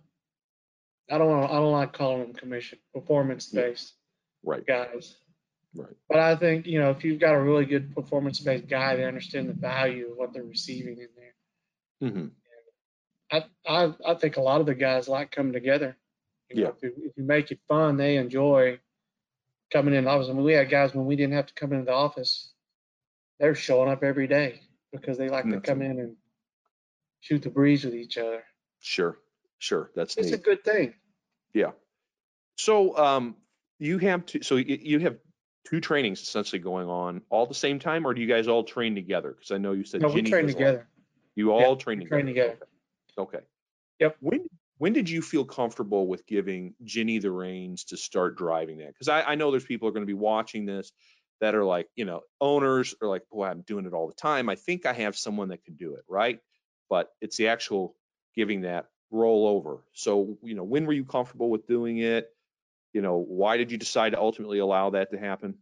[1.10, 3.94] I don't want, I don't like calling them commission, performance based
[4.44, 5.16] Right, guys.
[5.76, 8.96] right, But I think, you know, if you've got a really good performance based guy,
[8.96, 12.10] they understand the value of what they're receiving in there.
[12.10, 12.26] Mm-hmm.
[13.30, 15.96] I, I, I think a lot of the guys like coming together.
[16.50, 16.68] You know, Yeah.
[16.76, 18.80] If you, if you make it fun, they enjoy
[19.72, 20.28] coming in the office.
[20.28, 22.52] I mean, we had guys when we didn't have to come into the office,
[23.38, 24.60] they're showing up every day
[24.92, 26.16] because they like to come in and
[27.20, 28.42] shoot the breeze with each other.
[28.82, 29.16] Sure,
[29.58, 30.42] sure, that's It's a neat.
[30.42, 30.94] good thing.
[31.54, 31.70] Yeah.
[32.56, 33.36] So, um,
[33.78, 35.16] you have to, so you, you have
[35.64, 38.94] two trainings essentially going on all the same time, or do you guys all train
[38.94, 39.30] together?
[39.30, 40.64] Because I know you said No, we Ginny train does a lot.
[40.64, 40.88] together.
[41.36, 42.22] You all train we together.
[42.22, 42.58] train together.
[43.16, 43.38] Okay.
[44.00, 44.16] Yep.
[44.20, 44.46] When
[44.78, 48.88] when did you feel comfortable with giving Ginny the reins to start driving that?
[48.88, 50.90] Because I, I know there's people who are going to be watching this
[51.40, 54.48] that are like, you know, owners are like, boy, I'm doing it all the time.
[54.48, 56.40] I think I have someone that can do it, right?
[56.90, 57.94] But it's the actual
[58.34, 59.78] giving that roll over.
[59.92, 62.34] So, you know, when were you comfortable with doing it?
[62.92, 65.58] You know, why did you decide to ultimately allow that to happen?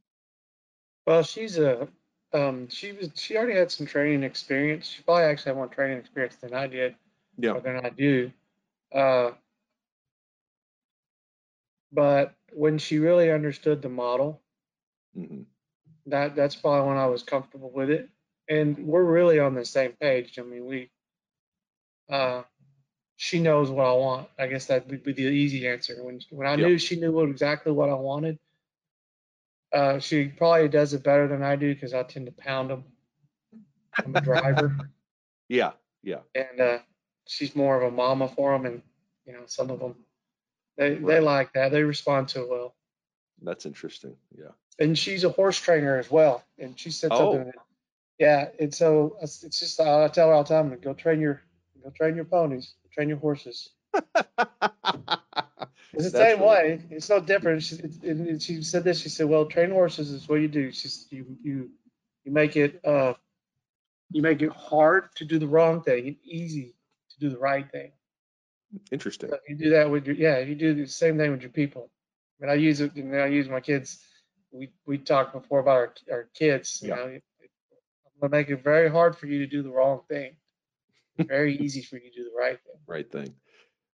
[1.06, 1.88] Well, she's a,
[2.32, 4.86] um, she was, she already had some training experience.
[4.88, 6.96] She probably actually had more training experience than I did.
[7.38, 7.52] Yeah.
[7.52, 8.32] or than I do.
[8.92, 9.32] Uh,
[11.92, 14.42] but when she really understood the model,
[15.14, 15.42] hmm
[16.06, 18.08] that that's probably when I was comfortable with it.
[18.48, 20.38] and we're really on the same page.
[20.38, 20.90] I mean, we,
[22.08, 22.42] uh,
[23.22, 24.28] she knows what I want.
[24.38, 26.02] I guess that would be the easy answer.
[26.02, 26.58] When when I Yep.
[26.66, 28.38] knew she knew what, exactly what I wanted,
[29.72, 32.84] uh, she probably does it better than I do because I tend to pound them.
[34.04, 34.74] I'm a driver,
[35.48, 36.78] Yeah, yeah, and uh,
[37.26, 38.82] she's more of a mama for them, and
[39.26, 39.96] you know, some of them
[40.78, 41.72] they they like that.
[41.72, 42.74] They respond to it well.
[43.42, 44.16] that's interesting.
[44.36, 44.52] Yeah.
[44.78, 46.42] and she's a horse trainer as well.
[46.58, 47.18] And she said Oh.
[47.18, 47.46] something.
[47.52, 47.66] that-
[48.18, 51.42] Yeah, and so it's it's just I tell her all the time, go train your
[51.82, 53.70] go train your ponies, train your horses.
[55.92, 56.82] It's the That's same way.
[56.90, 57.62] It's no different.
[57.62, 59.00] She, and and she said this.
[59.00, 60.70] She said, "Well, train horses is what you do.
[60.72, 61.70] She's you you
[62.24, 63.14] you make it uh
[64.10, 66.74] you make it hard to do the wrong thing and easy
[67.10, 67.92] to do the right thing.
[68.92, 69.30] Interesting.
[69.30, 70.38] So you do that with your yeah.
[70.40, 71.90] You do the same thing with your people.
[72.40, 72.94] I mean, I use it.
[72.96, 74.04] And I use my kids.
[74.52, 76.82] We we talked before about our our kids.
[76.84, 76.96] You Yeah.
[76.96, 77.20] know, I'm
[78.20, 80.36] gonna make it very hard for you to do the wrong thing.
[81.28, 82.80] Very easy for you to do the right thing.
[82.86, 83.34] Right thing.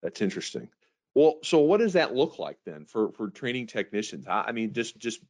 [0.03, 0.69] That's interesting.
[1.15, 4.27] Well, so what does that look like then for for training technicians?
[4.27, 5.21] I, I mean, just just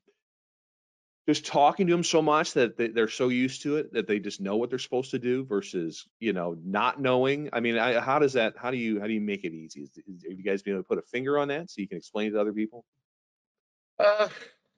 [1.27, 4.19] just talking to them so much that they, they're so used to it that they
[4.19, 7.49] just know what they're supposed to do versus you know not knowing.
[7.53, 8.55] I mean, I, how does that?
[8.57, 9.81] How do you how do you make it easy?
[9.81, 11.87] Is, is, have you guys been able to put a finger on that so you
[11.87, 12.85] can explain it to other people?
[13.99, 14.27] Uh,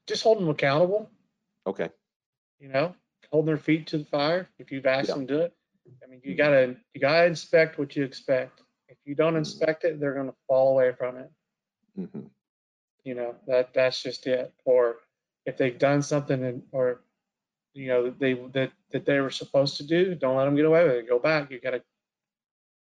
[0.05, 1.09] just hold them accountable.
[1.65, 1.89] Okay.
[2.59, 2.95] You know,
[3.31, 4.47] holding their feet to the fire.
[4.59, 5.15] If you've asked Yeah.
[5.15, 5.53] them to do it,
[6.03, 8.61] I mean, you gotta you gotta inspect what you expect.
[8.87, 9.39] If you don't Mhm.
[9.39, 11.31] inspect it, they're gonna fall away from it.
[11.95, 12.27] hmm
[13.03, 14.97] you know that that's just it or
[15.45, 17.01] if they've done something and or
[17.73, 20.83] you know they that that they were supposed to do don't let them get away
[20.83, 21.81] with it go back you gotta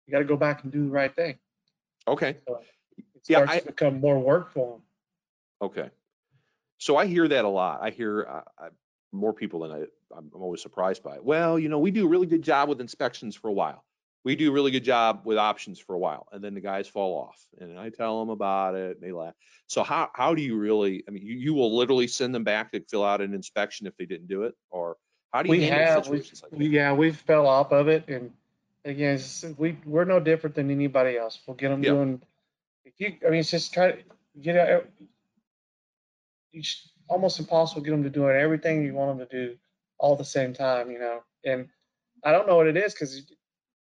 [0.08, 1.38] you gotta go back and do the right thing
[2.08, 2.38] Okay.
[2.48, 2.62] so
[2.98, 4.82] it Yeah, I- to become more work for them
[5.62, 5.90] Okay.
[6.78, 7.82] So I hear that a lot.
[7.82, 8.68] I hear uh, I,
[9.14, 9.80] more people than I,
[10.16, 11.16] I'm, I'm always surprised by.
[11.16, 11.24] It.
[11.24, 13.84] Well, you know, we do a really good job with inspections for a while.
[14.26, 16.88] We do a really good job with options for a while, and then the guys
[16.88, 17.46] fall off.
[17.60, 19.34] And I tell them about it, and they laugh.
[19.68, 21.04] So how how do you really?
[21.08, 23.98] I mean, you, you will literally send them back to fill out an inspection if
[23.98, 24.96] they didn't do it, or
[25.34, 26.64] how do you we have we, situations like that?
[26.64, 28.32] yeah we've fell off of it and
[28.86, 29.20] again
[29.58, 31.92] we we're no different than anybody else we'll get them Yeah.
[31.92, 32.22] doing
[32.86, 33.98] if you i mean it's just try to
[34.40, 34.88] get out
[36.54, 39.56] it's almost impossible to get them to doing everything you want them to do
[40.00, 41.68] all at the same time you know and
[42.24, 43.32] i don't know what it is because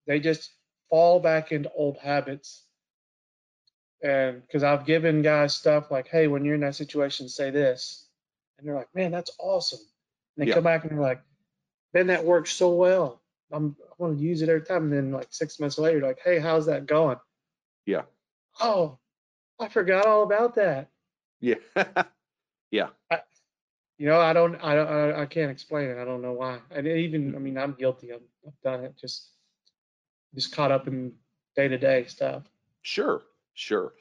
[0.06, 0.52] they just
[0.90, 2.64] fall back into old habits
[4.02, 8.08] and because i've given guys stuff like hey when you're in that situation say this
[8.58, 9.80] and they're like man that's awesome
[10.36, 10.54] and they Yeah.
[10.54, 11.22] come back and they're like
[11.94, 13.22] man, that works so well.
[13.52, 14.84] I'm, I want to use it every time.
[14.84, 17.18] And then like six months later, you're like, hey, how's that going?
[17.86, 18.02] Yeah.
[18.60, 18.98] Oh,
[19.60, 20.90] I forgot all about that.
[21.40, 21.56] Yeah.
[22.72, 22.88] Yeah.
[23.08, 23.20] I,
[23.98, 25.98] you know, I don't, I don't, I can't explain it.
[25.98, 26.58] I don't know why.
[26.72, 28.12] And even, I mean, I'm guilty.
[28.12, 28.96] I've, I've done it.
[28.98, 29.28] Just,
[30.34, 31.12] just caught up in
[31.54, 32.42] day to day stuff.
[32.80, 33.22] Sure,
[33.54, 33.92] sure.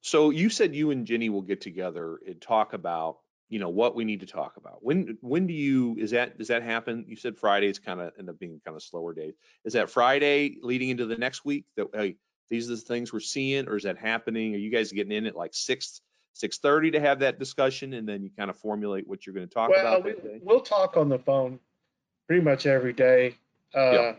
[0.00, 3.18] So you said you and Jenny will get together and talk about,
[3.50, 4.78] you know, what we need to talk about.
[4.82, 5.96] When, when do you?
[5.98, 7.04] Is that does that happen?
[7.08, 9.34] You said Fridays kind of end up being kind of slower days.
[9.64, 11.64] Is that Friday leading into the next week?
[11.76, 12.16] That hey,
[12.48, 14.54] these are the things we're seeing, or is that happening?
[14.54, 16.00] Are you guys getting in at like sixth?
[16.34, 19.52] 6:30 to have that discussion, and then you kind of formulate what you're going to
[19.52, 20.04] talk well, about.
[20.04, 21.58] Well, we'll talk on the phone
[22.26, 23.36] pretty much every day.
[23.74, 24.12] Uh.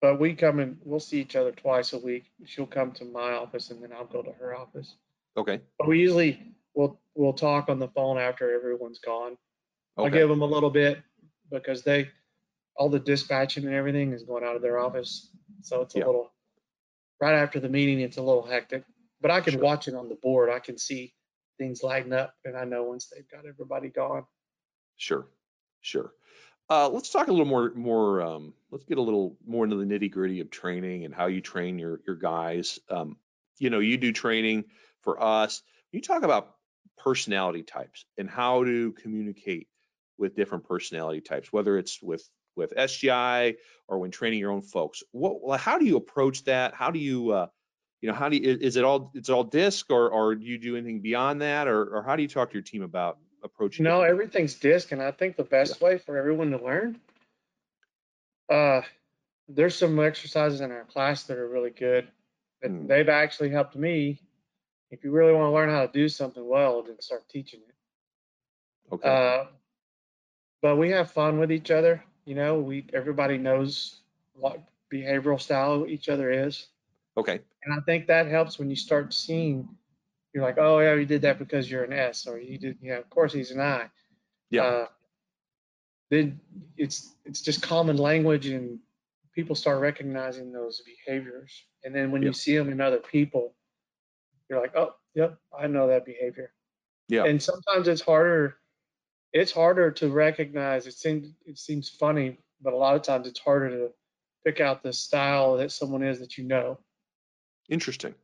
[0.00, 2.24] But we come and we'll see each other twice a week.
[2.46, 4.94] She'll come to my office, and then I'll go to her office.
[5.36, 5.60] Okay.
[5.78, 9.36] But we usually we'll we'll talk on the phone after everyone's gone.
[9.98, 10.06] Okay.
[10.06, 11.02] I give them a little bit
[11.50, 12.08] because they
[12.76, 15.28] all the dispatching and everything is going out of their office,
[15.60, 16.32] so it's a little
[17.20, 18.00] right after the meeting.
[18.00, 18.84] It's a little hectic
[19.20, 19.60] but I can Sure.
[19.60, 20.50] watch it on the board.
[20.50, 21.14] I can see
[21.58, 24.26] things lighten up, and I know once they've got everybody gone.
[24.96, 25.26] Sure,
[25.80, 26.12] sure.
[26.68, 28.22] Uh, let's talk a little more, more.
[28.22, 31.40] Um, let's get a little more into the nitty gritty of training and how you
[31.40, 32.78] train your your guys.
[32.88, 33.18] Um,
[33.58, 34.66] you know, you do training
[35.02, 35.62] for us.
[35.92, 36.56] You talk about
[36.96, 39.68] personality types and how to communicate
[40.18, 43.56] with different personality types, whether it's with with SGI
[43.88, 45.02] or when training your own folks.
[45.12, 46.74] What, how do you approach that?
[46.74, 47.46] How do you, uh,
[48.00, 50.58] you know, how do you, is it all it's all DISC or or do you
[50.58, 53.84] do anything beyond that or or how do you talk to your team about approaching?
[53.84, 56.98] No, different- everything's DISC, and I think the best way for everyone to learn.
[58.48, 58.82] Uh,
[59.48, 62.08] there's some exercises in our class that are really good.
[62.62, 62.86] That Hmm.
[62.86, 64.20] they've actually helped me.
[64.90, 68.94] If you really want to learn how to do something well, then start teaching it.
[68.94, 69.08] Okay.
[69.08, 69.46] Uh,
[70.62, 72.02] but we have fun with each other.
[72.24, 74.00] You know, we everybody knows
[74.34, 74.60] what
[74.92, 76.66] behavioral style each other is,
[77.16, 77.40] Okay.
[77.64, 79.68] and I think that helps when you start seeing.
[80.32, 82.98] You're like, oh yeah, you did that because you're an S, or you did, yeah,
[82.98, 83.90] of course he's an I.
[84.50, 84.62] Yeah.
[84.62, 84.86] Uh,
[86.10, 86.40] then
[86.76, 88.78] it's it's just common language and
[89.34, 91.64] people start recognizing those behaviors.
[91.84, 92.28] And then when Yeah.
[92.28, 93.54] you see them in other people,
[94.48, 96.52] you're like, oh, yep, I know that behavior.
[97.08, 97.24] Yeah.
[97.24, 98.56] And sometimes it's harder.
[99.32, 100.86] It's harder to recognize.
[100.86, 103.92] It seems it seems funny, but a lot of times it's harder to
[104.44, 106.78] pick out the style that someone is that you know.
[107.70, 108.14] Interesting.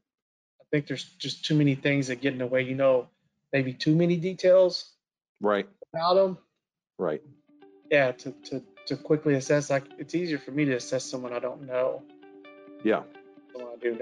[0.60, 2.62] I think there's just too many things that get in the way.
[2.62, 3.08] You know,
[3.52, 4.90] maybe too many details
[5.40, 5.66] Right.
[5.94, 6.38] about them.
[6.98, 7.22] Right.
[7.90, 9.70] Yeah, to to to quickly assess.
[9.70, 12.02] Like it's easier for me to assess someone I don't know
[12.84, 13.02] Yeah.
[13.52, 13.94] than someone I do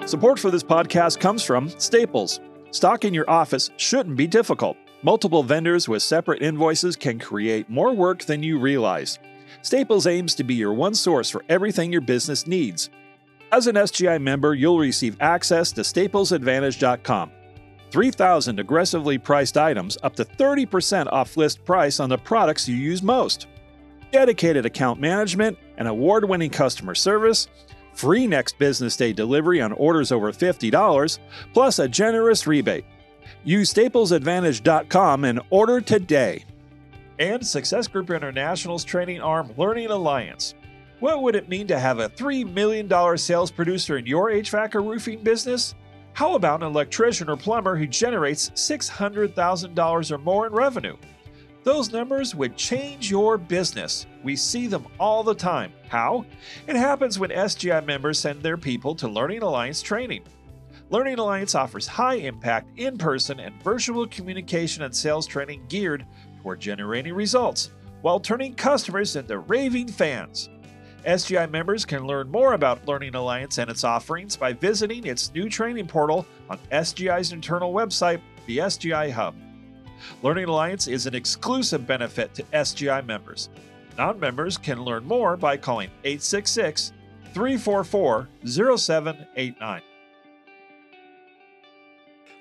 [0.00, 0.06] know.
[0.06, 2.40] Support for this podcast comes from Staples.
[2.72, 4.76] Stocking your office shouldn't be difficult.
[5.02, 9.18] Multiple vendors with separate invoices can create more work than you realize.
[9.62, 12.90] Staples aims to be your one source for everything your business needs.
[13.52, 17.32] As an SGI member, you'll receive access to staplesadvantage.com.
[17.90, 23.02] 3,000 aggressively priced items up to 30% off list price on the products you use
[23.02, 23.48] most.
[24.12, 27.48] Dedicated account management and award winning customer service,
[27.92, 31.18] free next business day delivery on orders over $50,
[31.52, 32.84] plus a generous rebate.
[33.42, 36.44] Use staplesadvantage.com and order today.
[37.18, 40.54] And Success Group International's training arm, Learning Alliance.
[41.00, 44.82] What would it mean to have a $3 million sales producer in your HVAC or
[44.82, 45.74] roofing business?
[46.12, 50.98] How about an electrician or plumber who generates $600,000 or more in revenue?
[51.64, 54.06] Those numbers would change your business.
[54.22, 55.72] We see them all the time.
[55.88, 56.26] How?
[56.66, 60.24] It happens when SGI members send their people to Learning Alliance training.
[60.90, 66.04] Learning Alliance offers high impact in person and virtual communication and sales training geared
[66.42, 67.70] toward generating results
[68.02, 70.50] while turning customers into raving fans.
[71.06, 75.48] SGI members can learn more about Learning Alliance and its offerings by visiting its new
[75.48, 79.34] training portal on SGI's internal website, the SGI Hub.
[80.22, 83.48] Learning Alliance is an exclusive benefit to SGI members.
[83.96, 86.92] Non members can learn more by calling 866
[87.32, 89.82] 344 0789.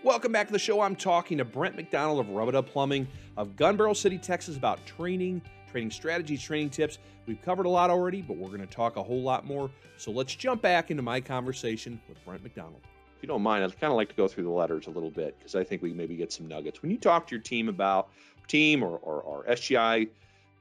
[0.03, 0.81] Welcome back to the show.
[0.81, 5.41] I'm talking to Brent McDonald of Rub-a-Dub Plumbing of Gun Barrel City, Texas, about training,
[5.71, 6.97] training strategies, training tips.
[7.25, 9.69] We've covered a lot already, but we're going to talk a whole lot more.
[9.97, 12.81] So let's jump back into my conversation with Brent McDonald.
[13.17, 15.11] If you don't mind, I'd kind of like to go through the letters a little
[15.11, 16.81] bit because I think we maybe get some nuggets.
[16.81, 18.09] When you talk to your team about
[18.47, 20.07] team or, or, or SGI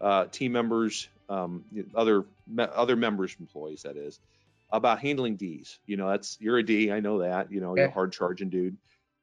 [0.01, 4.19] uh, team members, um, other me- other members, employees, that is,
[4.73, 5.79] about handling D's.
[5.87, 7.53] You know, that's you're a D, I know that.
[7.53, 8.77] You know, you're a hard charging dude.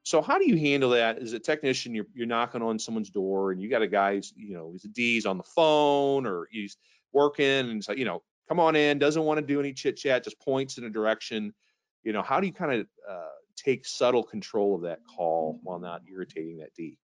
[0.06, 1.96] So how do you handle that as a technician?
[1.96, 4.86] You're, you're knocking on someone's door and you got a guy, who's, you know, he's
[4.86, 6.78] a D, he's on the phone or he's
[7.12, 10.24] working and like, you know, come on in, doesn't want to do any chit chat,
[10.24, 11.56] just points in a direction.
[12.04, 15.80] You know, how do you kind of uh, take subtle control of that call while
[15.80, 17.00] not irritating that D?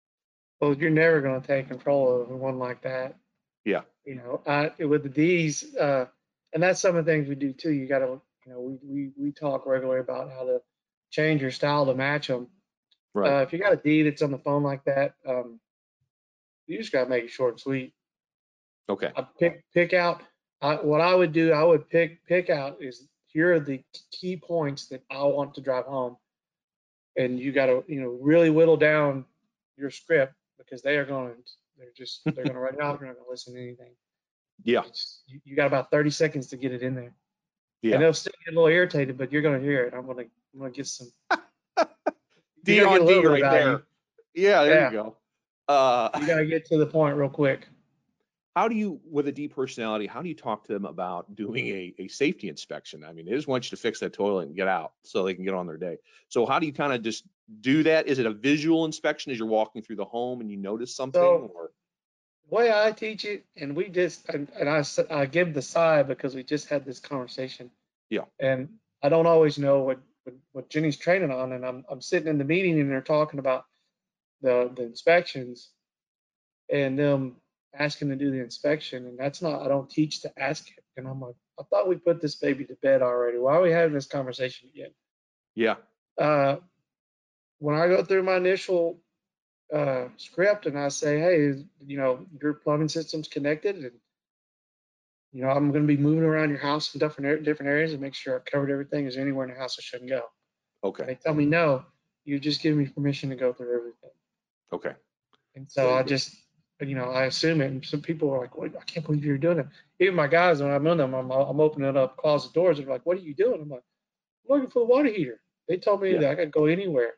[0.60, 3.16] Well, you're never going to take control of one like that.
[3.64, 3.80] Yeah.
[4.04, 6.06] You know, I, with the D's, uh,
[6.52, 7.72] and that's some of the things we do too.
[7.72, 10.60] You got to, you know, we, we, we talk regularly about how to
[11.10, 12.46] change your style to match them.
[13.14, 13.40] Right.
[13.40, 15.60] Uh, if you got a D that's on the phone like that, um,
[16.66, 17.92] you just got to make it short and sweet.
[18.88, 19.10] okay.
[19.16, 20.22] I pick pick out
[20.60, 21.52] I, what I would do.
[21.52, 25.60] I would pick pick out is here are the key points that I want to
[25.60, 26.16] drive home,
[27.16, 29.24] and you got to you know really whittle down
[29.76, 31.34] your script because they are going
[31.76, 32.98] they're just they're going to write it off.
[32.98, 33.92] They're not going to listen to anything.
[34.64, 34.82] Yeah.
[34.86, 37.12] It's, you, you got about 30 seconds to get it in there.
[37.82, 37.94] Yeah.
[37.94, 39.94] And they'll still get a little irritated, but you're going to hear it.
[39.94, 41.10] I'm going to I'm going to get some.
[42.64, 43.82] D gotta on D right there.
[44.34, 44.86] Yeah, there Yeah.
[44.90, 45.16] you go.
[45.68, 47.68] Uh, You got to get to the point real quick.
[48.54, 51.68] how do you with a D personality, how do you talk to them about doing
[51.68, 53.02] a, a safety inspection?
[53.04, 55.34] I mean, they just want you to fix that toilet and get out so they
[55.34, 55.96] can get on their day.
[56.28, 57.24] So how do you kind of just
[57.60, 58.06] do that?
[58.08, 61.20] Is it a visual inspection as you're walking through the home and you notice something
[61.20, 61.70] So- or
[62.48, 66.34] The way I teach it, and we just, and, and I give the side because
[66.34, 67.70] we just had this conversation.
[68.10, 68.24] Yeah.
[68.38, 68.68] And
[69.02, 72.38] I don't always know what, what, what Jenny's training on, and I'm, I'm sitting in
[72.38, 73.64] the meeting and they're talking about
[74.40, 75.70] the, the inspections
[76.70, 77.36] and them
[77.78, 80.84] asking to do the inspection, and that's not, I don't teach to ask it.
[80.96, 83.38] And I'm like, I thought we put this baby to bed already.
[83.38, 84.90] Why are we having this conversation again?
[85.54, 85.76] yeah,
[86.18, 86.56] uh,
[87.58, 88.98] when I go through my initial
[89.74, 93.92] uh, script and I say, hey, you know, your plumbing system's connected and,
[95.32, 98.00] you know, I'm going to be moving around your house in different, different areas and
[98.02, 99.06] make sure I've covered everything.
[99.06, 100.22] Is there anywhere in the house I shouldn't go?
[100.84, 101.84] okay, They tell me no,
[102.24, 104.10] you just give me permission to go through everything.
[104.72, 104.92] okay,
[105.54, 106.08] And so Very I good.
[106.08, 106.36] just,
[106.80, 107.70] you know, I assume it.
[107.70, 109.66] And some people are like, well, I can't believe you're doing it.
[110.00, 112.78] Even my guys, when I'm in them, I'm, I'm opening up closet doors.
[112.78, 113.60] They're like, what are you doing?
[113.62, 113.82] I'm like,
[114.48, 115.40] I'm looking for the water heater.
[115.68, 116.20] They told me Yeah.
[116.20, 117.14] that I could go anywhere.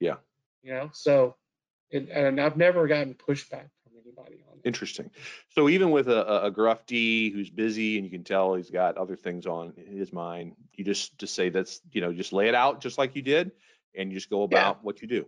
[0.00, 0.16] Yeah.
[0.62, 1.36] You know, so,
[1.92, 3.68] and, and I've never gotten pushback
[4.16, 4.58] anybody on.
[4.64, 5.10] Interesting.
[5.50, 8.96] So even with a, a- gruff D who's busy and you can tell he's got
[8.96, 12.54] other things on his mind, you just just say that's you know just lay it
[12.54, 13.52] out just like you did,
[13.94, 15.26] and you just go about what you do.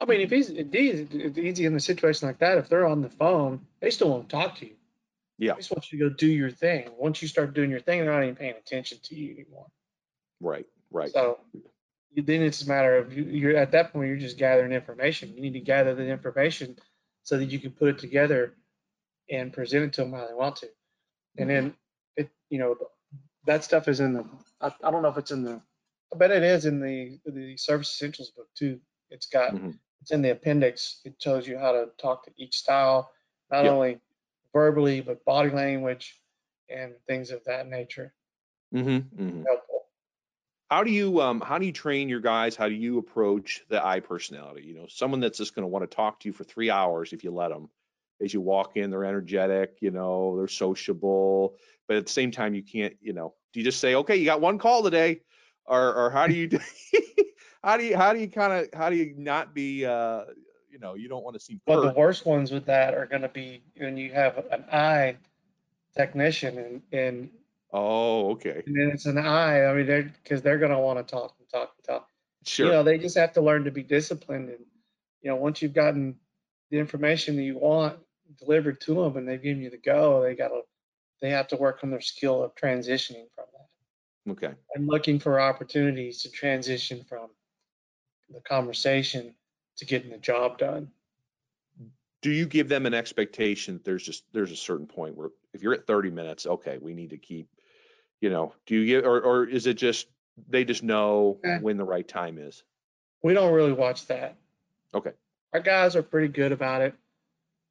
[0.00, 2.86] I mean, if he's if he's if easy in a situation like that, if they're
[2.86, 4.74] on the phone, they still won't talk to you.
[5.38, 5.52] Yeah.
[5.52, 6.90] They just want you to go do your thing.
[6.96, 9.66] Once you start doing your thing, they're not even paying attention to you anymore.
[10.40, 10.66] Right.
[10.90, 11.12] Right.
[11.12, 11.38] So
[12.14, 15.34] then it's a matter of you're at that point you're just gathering information.
[15.34, 16.78] You need to gather the information
[17.26, 18.54] so that you can put it together
[19.30, 20.68] and present it to them how they want to.
[21.38, 21.74] And then
[22.16, 22.76] it you know
[23.46, 24.24] that stuff is in the
[24.60, 25.60] I, I don't know if it's in the
[26.14, 28.80] I bet it is in the the service essentials book too.
[29.10, 29.78] It's got Mhm.
[30.02, 31.00] it's in the appendix.
[31.04, 33.10] It tells you how to talk to each style,
[33.50, 33.74] not Yep.
[33.74, 34.00] only
[34.52, 36.20] verbally but body language
[36.68, 38.14] and things of that nature.
[38.74, 39.42] Mm-hmm, mm-hmm.
[39.46, 39.75] Helpful.
[40.70, 42.56] How do you um how do you train your guys?
[42.56, 44.62] How do you approach the I personality?
[44.66, 47.12] You know, someone that's just going to want to talk to you for three hours
[47.12, 47.68] if you let them.
[48.20, 49.76] As you walk in, they're energetic.
[49.80, 51.54] You know, they're sociable,
[51.86, 52.96] but at the same time, you can't.
[53.00, 55.20] You know, do you just say, okay, you got one call today,
[55.66, 56.58] or or how do you do?
[57.62, 60.24] how do you how do you kind of how do you not be uh
[60.70, 63.22] you know you don't want to seem But the worst ones with that are going
[63.22, 65.16] to be when you have an I
[65.94, 67.30] technician and and,
[67.78, 69.64] Oh, okay, and then it's an eye.
[69.64, 72.08] I mean, they're because they're going to want to talk and talk and talk.
[72.46, 72.66] sure.
[72.66, 74.48] You know, they just have to learn to be disciplined.
[74.48, 74.64] And
[75.20, 76.16] you know, once you've gotten
[76.70, 77.98] the information that you want
[78.38, 80.62] delivered to them and they've given you the go, they got to
[81.20, 85.40] they have to work on their skill of transitioning from that okay, and looking for
[85.40, 87.28] opportunities to transition from
[88.30, 89.34] the conversation
[89.76, 90.90] to getting the job done.
[92.22, 95.74] do you give them an expectation there's just there's a certain point where if you're
[95.74, 97.48] at 30 minutes okay we need to keep
[98.20, 100.06] you know do you get or or is it just
[100.48, 101.58] they just know Eh.
[101.60, 102.62] when the right time is
[103.22, 104.36] We don't really watch that.
[104.94, 105.12] Okay.
[105.52, 106.94] Our guys are pretty good about it.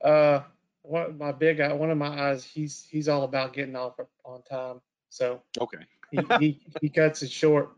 [0.04, 0.41] Uh,
[0.82, 4.41] one my big guy, one of my I's, he's he's all about getting off on
[4.43, 4.82] time.
[5.10, 5.80] So okay
[6.12, 7.70] he he, he cuts it short.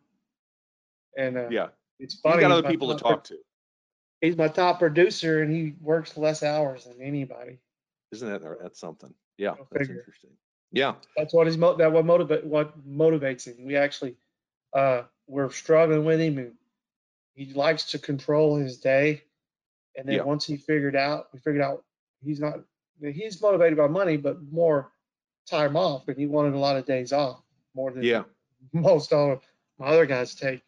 [1.18, 1.68] And uh, yeah
[2.00, 2.42] it's funny.
[2.42, 3.38] got other people to pro- talk to
[4.22, 7.60] He's my top producer, and he works less hours than anybody.
[8.12, 10.00] isn't that that's something yeah Go that's figure.
[10.00, 10.32] interesting
[10.72, 13.66] yeah That's what his mo- that what motivate what motivates him.
[13.66, 14.16] We actually
[14.74, 16.54] uh we're struggling with him and
[17.34, 19.24] he likes to control his day.
[19.96, 20.24] And then Yeah.
[20.24, 21.84] once he figured out we figured out
[22.24, 22.60] he's not
[23.02, 24.92] he's motivated by money but more
[25.50, 27.42] time off and he wanted a lot of days off
[27.74, 28.24] more than yeah
[28.74, 29.42] most all of
[29.80, 30.64] my other guys take.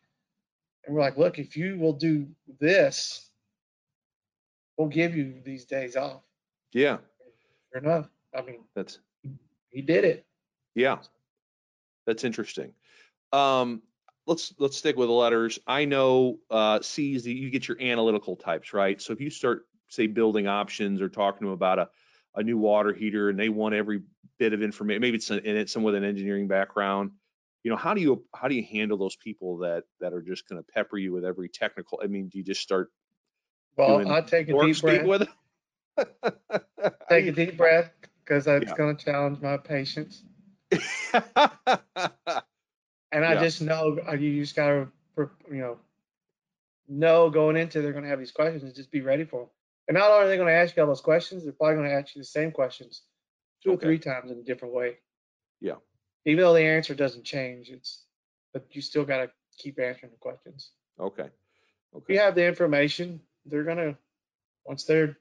[0.85, 2.27] And we're like, look, if you will do
[2.59, 3.29] this,
[4.77, 6.21] we'll give you these days off.
[6.73, 6.97] yeah
[7.71, 8.09] Sure enough.
[8.35, 8.99] I mean, that's
[9.71, 10.25] he did it.
[10.75, 10.97] yeah.
[12.05, 12.73] That's interesting.
[13.31, 13.81] Um
[14.25, 15.59] let's let's stick with the letters.
[15.67, 19.01] I know uh c's that you get your analytical types right?
[19.01, 21.89] So if you start say building options or talking to them about a
[22.35, 24.01] a new water heater and they want every
[24.37, 27.11] bit of information maybe it's in it someone with an engineering background
[27.63, 30.47] you know how do you how do you handle those people that that are just
[30.47, 32.91] going to pepper you with every technical i mean do you just start
[33.75, 35.27] Well, I take a deep breath.
[37.09, 37.91] take a deep breath
[38.29, 38.77] because that's Yeah.
[38.77, 40.23] going to challenge my patience.
[43.11, 43.39] And I Yeah.
[43.39, 44.87] just know uh, you just got to,
[45.51, 45.79] you know,
[46.87, 49.49] know going into they're going to have these questions and just be ready for them.
[49.87, 51.89] And not only are they going to ask you all those questions, they're probably going
[51.89, 53.03] to ask you the same questions
[53.63, 53.87] two Okay.
[53.87, 54.97] or three times in a different way.
[55.61, 55.77] Yeah.
[56.25, 58.05] Even though the answer doesn't change, it's,
[58.53, 60.71] but you still got to keep answering the questions.
[60.99, 61.29] okay
[62.03, 63.97] If okay you have the information, they're going to,
[64.65, 65.17] once they're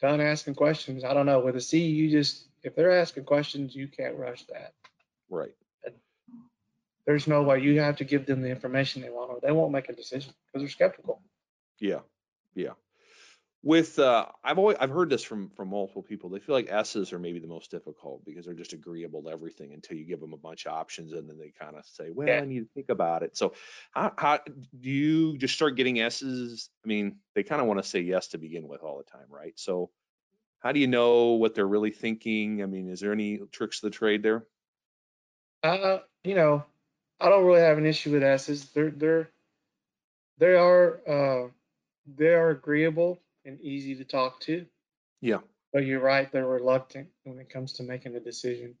[0.00, 3.74] done asking questions, I don't know, with a C, you just, if they're asking questions,
[3.74, 4.72] you can't rush that.
[5.30, 5.54] right
[7.06, 9.72] there's no way you have to give them the information they want or they won't
[9.72, 11.22] make a decision because they're skeptical.
[11.78, 12.00] Yeah,
[12.54, 12.72] yeah.
[13.66, 16.30] With uh, I've always I've heard this from from multiple people.
[16.30, 19.72] They feel like S's are maybe the most difficult because they're just agreeable to everything
[19.72, 22.28] until you give them a bunch of options and then they kind of say, "Well,
[22.28, 22.42] Yeah.
[22.42, 23.54] I need to think about it." So,
[23.90, 26.70] how how do you just start getting S's?
[26.84, 29.26] I mean, they kind of want to say yes to begin with all the time,
[29.28, 29.58] right?
[29.58, 29.90] So,
[30.60, 32.62] how do you know what they're really thinking?
[32.62, 34.46] I mean, is there any tricks of the trade there?
[35.62, 36.64] Uh, you know,
[37.20, 38.70] I don't really have an issue with S's.
[38.70, 39.30] They're they're
[40.38, 41.50] they are uh
[42.06, 44.66] they are agreeable and easy to talk to.
[45.20, 45.40] Yeah.
[45.72, 48.76] But you're right, they're reluctant when it comes to making a decision.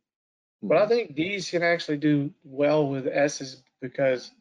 [0.68, 0.88] But I Mhm.
[0.88, 4.32] think D's can actually do well with S's because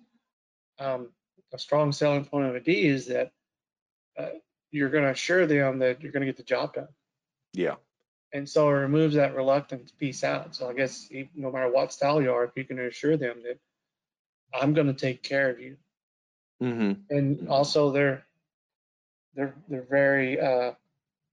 [0.80, 1.12] um,
[1.54, 3.34] a strong selling point of a D is that
[4.18, 4.30] uh,
[4.72, 6.90] you're going to assure them that you're going to get the job done.
[7.54, 7.76] Yeah,
[8.34, 10.56] And so it removes that reluctance piece out.
[10.56, 13.60] So I guess no matter what style you are, if you can assure them that
[14.54, 15.78] I'm going to take care of you,
[16.62, 17.02] Mm-hmm.
[17.10, 18.26] and also they're
[19.36, 20.74] they're they're very uh,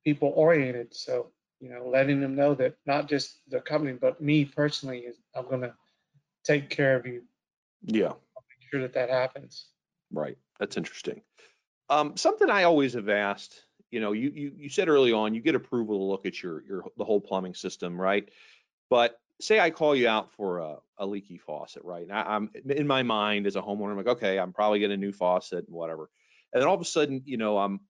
[0.04, 0.94] people oriented.
[0.94, 1.30] So,
[1.60, 5.48] you know, letting them know that not just the company, but me personally, is I'm
[5.48, 5.74] gonna
[6.44, 7.22] take care of you,
[7.84, 8.08] Yeah.
[8.08, 9.66] I'll make sure that that happens.
[10.12, 10.36] Right.
[10.58, 11.22] That's interesting.
[11.88, 15.40] Um, something I always have asked, you know, you, you, you said early on, you
[15.40, 18.28] get approval to look at your, your, the whole plumbing system, right?
[18.88, 22.02] But say I call you out for a, a leaky faucet, right?
[22.02, 24.94] And I, I'm in my mind as a homeowner, I'm like, okay, I'm probably getting
[24.94, 26.08] a new faucet and whatever.
[26.52, 27.80] And then all of a sudden, you know, I'm,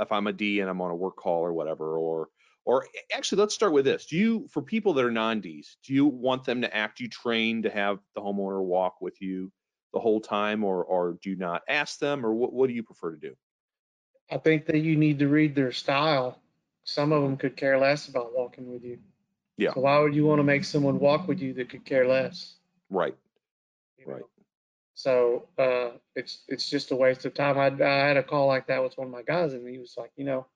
[0.00, 2.28] if I'm a D and I'm on a work call or whatever, or,
[2.64, 4.06] or actually, let's start with this.
[4.06, 7.64] Do you, for people that are non-Ds, do you want them to act you trained
[7.64, 9.50] to have the homeowner walk with you
[9.92, 12.82] the whole time, or, or do you not ask them, or what, what do you
[12.82, 13.34] prefer to do?
[14.30, 16.38] I think that you need to read their style.
[16.84, 18.98] Some of them could care less about walking with you.
[19.58, 19.74] Yeah.
[19.74, 22.54] So why would you want to make someone walk with you that could care less?
[22.88, 23.14] Right.
[24.06, 24.28] you know?
[25.02, 27.58] So uh, it's it's just a waste of time.
[27.58, 29.94] I, I had a call like that with one of my guys, and he was
[29.98, 30.46] like, you know,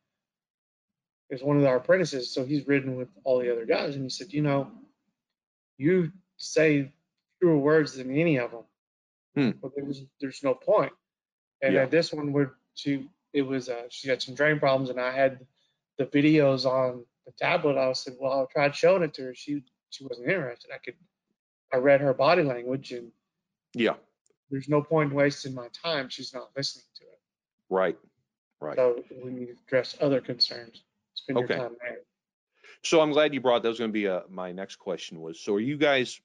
[1.29, 4.05] it was one of our apprentices, so he's ridden with all the other guys, and
[4.05, 4.71] he said, you know,
[5.79, 6.93] you say
[7.41, 8.63] fewer words than any of them,
[9.35, 9.59] Hmm.
[9.61, 10.93] but there's there's no point.
[11.61, 11.87] And Yeah.
[11.87, 15.45] this one would she it was uh, she had some drain problems, and I had
[15.99, 17.77] the videos on the tablet.
[17.77, 19.35] I was said, well, I tried showing it to her.
[19.35, 20.71] She she wasn't interested.
[20.73, 20.95] I could
[21.73, 23.11] I read her body language, and
[23.75, 23.97] Yeah.
[24.51, 26.09] There's no point in wasting my time.
[26.09, 27.21] She's not listening to it.
[27.69, 27.97] Right.
[28.61, 28.77] Right.
[28.77, 30.83] So we need to address other concerns.
[31.15, 31.55] Spend Okay.
[31.55, 31.99] your time there.
[32.83, 35.55] So I'm glad you brought, that was gonna be uh my next question was, so
[35.55, 36.21] are you guys,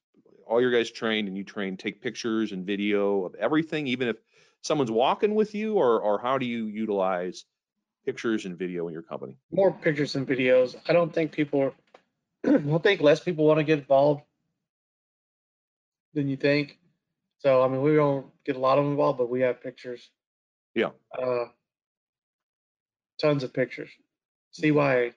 [0.48, 4.18] all your guys trained and you train, take pictures and video of everything, even if
[4.62, 7.46] someone's walking with you, or, or how do you utilize
[8.06, 9.38] pictures and video in your company?
[9.52, 10.76] More pictures and videos.
[10.88, 11.74] I don't think people are,
[12.56, 14.22] I don't think less people want to get involved
[16.14, 16.78] than you think.
[17.42, 20.10] So, I mean, we don't get a lot of them involved, but we have pictures.
[20.76, 20.89] Yeah.
[21.18, 21.46] Uh,
[23.20, 23.89] tons of pictures.
[24.54, 25.14] CYA.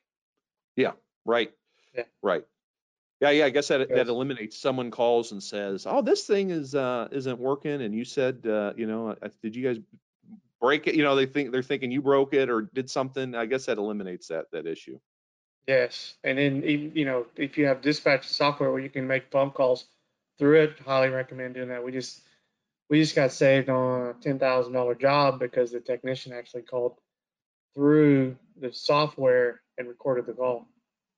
[0.75, 0.93] Yeah.
[1.27, 1.53] Right.
[1.95, 2.05] Yeah.
[2.23, 2.45] Right.
[3.21, 6.75] Yeah, yeah, I guess that, that eliminates, someone calls and says, oh, this thing is,
[6.75, 9.79] uh, isn't working, and you said, uh, you know, did you guys
[10.61, 10.95] break it?
[10.95, 13.35] You know, they think, they're thinking you broke it or did something.
[13.35, 14.99] I guess that eliminates that, that issue.
[15.67, 19.51] Yes, and then you know, if you have dispatch software where you can make phone
[19.51, 19.87] calls
[20.39, 21.85] through it, highly recommend doing that.
[21.85, 22.23] We just
[22.91, 26.99] we just got saved on a ten thousand dollar job because the technician actually called
[27.75, 30.69] through the software and recorded the call.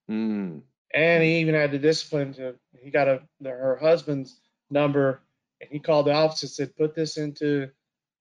[0.08, 0.58] Hmm,
[0.94, 4.40] And he even had the discipline to he got a the, her husband's
[4.70, 5.22] number
[5.60, 7.68] and he called the office and said, put this into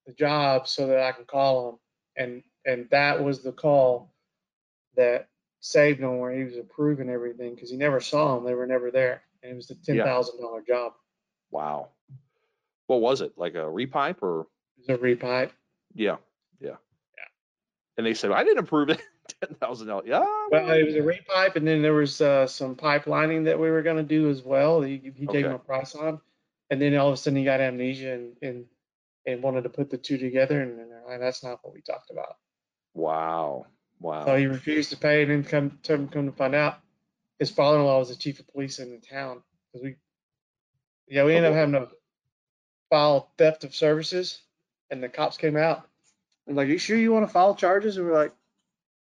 [0.05, 1.75] the job so that I can call him.
[2.17, 4.13] And and that was the call
[4.95, 5.27] that
[5.59, 8.45] saved him where he was approving everything because he never saw them.
[8.45, 9.23] They were never there.
[9.45, 10.93] And it was a ten thousand dollar job.
[11.51, 11.89] wow.
[12.87, 13.33] What was it?
[13.35, 14.47] Like a repipe or?
[14.77, 15.51] It was a repipe.
[15.93, 16.17] Yeah,
[16.59, 16.69] yeah.
[16.69, 17.27] Yeah.
[17.97, 19.01] And they said, I didn't approve it.
[19.41, 20.05] Ten thousand dollars.
[20.07, 20.23] Yeah.
[20.51, 23.81] Well, it was a repipe, and then there was uh, some pipelining that we were
[23.81, 24.81] going to do as well.
[24.81, 26.21] He, he gave him a price on,
[26.69, 28.65] and then all of a sudden he got amnesia and and,
[29.25, 32.35] and wanted to put the two together, and, and that's not what we talked about.
[32.93, 33.65] Wow.
[33.99, 34.25] Wow.
[34.25, 36.79] So he refused to pay, and then come to come to find out,
[37.39, 39.43] his father-in-law was the chief of police in the town.
[39.71, 39.95] 'Cause we,
[41.07, 41.89] yeah, we ended up having to
[42.89, 44.41] file theft of services,
[44.89, 45.89] and the cops came out.
[46.47, 47.97] and like, you sure you want to file charges?
[47.97, 48.33] And we're like,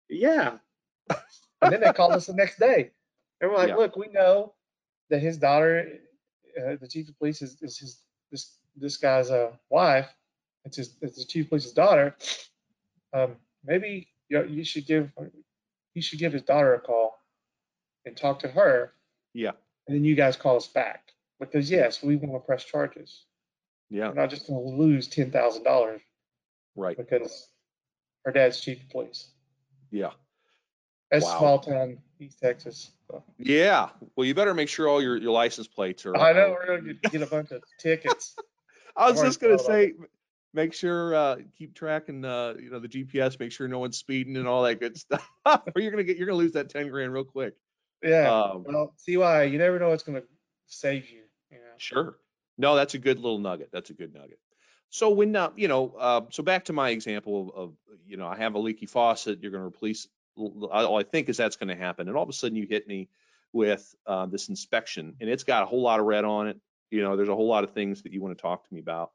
[0.09, 0.59] yeah.
[1.62, 2.91] and then they called us the next day,
[3.41, 3.77] and we're like, Yeah.
[3.77, 4.55] look, we know
[5.11, 6.01] that his daughter,
[6.59, 10.09] uh, the chief of police, is, is his this this guy's uh, wife.
[10.64, 12.16] It's his it's the chief of police's daughter.
[13.12, 15.11] Um, maybe you, you should give
[15.95, 17.18] he should give his daughter a call
[18.09, 18.93] and talk to her,
[19.35, 19.53] Yeah.
[19.87, 23.25] and then you guys call us back because yes, we want to press charges.
[23.91, 24.09] Yeah.
[24.09, 26.01] We're not just going to lose ten thousand dollars
[26.77, 26.97] Right.
[26.97, 27.49] because
[28.25, 29.31] her dad's chief of police.
[29.91, 30.11] Yeah.
[31.11, 31.39] That's Wow.
[31.39, 32.91] small town East Texas.
[33.11, 33.91] So, Yeah.
[34.17, 36.15] Well, you better make sure all your, your license plates are.
[36.17, 38.37] I know we're going to get, get a bunch of tickets.
[38.97, 39.93] I was just gonna say,
[40.53, 44.37] make sure, uh, keep tracking, uh, you know, the GPS, make sure no one's speeding
[44.37, 45.25] and all that good stuff.
[45.47, 47.55] Or you're gonna get, you're gonna lose that ten grand real quick.
[48.03, 48.33] Yeah.
[48.33, 50.27] Um, well, see why you never know what's going to
[50.67, 51.23] save you.
[51.51, 51.75] You know.
[51.79, 52.17] Sure.
[52.57, 53.71] No, that's a good little nugget.
[53.73, 54.39] That's a good nugget.
[54.91, 57.75] So when, uh, you know, uh, so back to my example of, of,
[58.07, 61.37] you know, I have a leaky faucet, you're going to replace, all I think is
[61.37, 62.09] that's going to happen.
[62.09, 63.11] And all of a sudden you hit me
[63.53, 66.59] with, uh, this inspection and it's got a whole lot of red on it.
[66.91, 68.81] You know, there's a whole lot of things that you want to talk to me
[68.81, 69.13] about.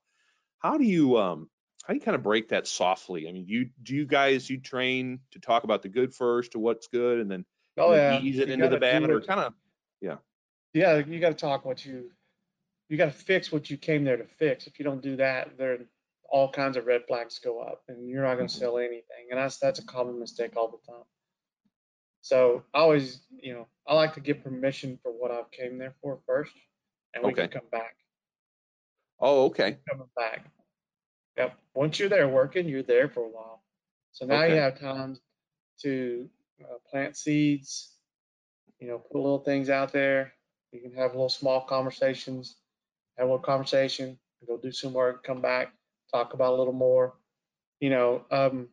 [0.60, 1.50] How do you, um,
[1.84, 3.28] how do you kind of break that softly?
[3.28, 6.60] I mean, you, do you guys, you train to talk about the good first to
[6.60, 7.46] what's good and then
[7.78, 8.19] Oh yeah.
[8.19, 9.53] ease it You into the bad or kind of,
[10.74, 12.11] Yeah, you got to talk what you,
[12.89, 14.67] you got to fix what you came there to fix.
[14.67, 15.80] If you don't do that, there
[16.30, 18.59] all kinds of red flags go up, and you're not going to mm-hmm.
[18.59, 19.28] sell anything.
[19.30, 21.03] And that's that's a common mistake all the time.
[22.21, 25.93] So I always, you know, I like to get permission for what I've came there
[26.01, 26.53] for first,
[27.13, 27.47] and we Okay.
[27.47, 27.95] can come back,
[29.19, 29.78] Oh, okay.
[29.89, 30.49] coming back.
[31.38, 31.57] Yep.
[31.76, 33.61] Once you're there working, you're there for a while.
[34.11, 35.17] So now you have time
[35.82, 36.30] to
[36.62, 37.95] uh, plant seeds,
[38.80, 40.34] you know, put little things out there.
[40.72, 42.58] You can have little small conversations,
[43.18, 45.74] have a little conversation, go do some work, come back,
[46.12, 47.14] talk about a little more.
[47.80, 48.70] You know, um,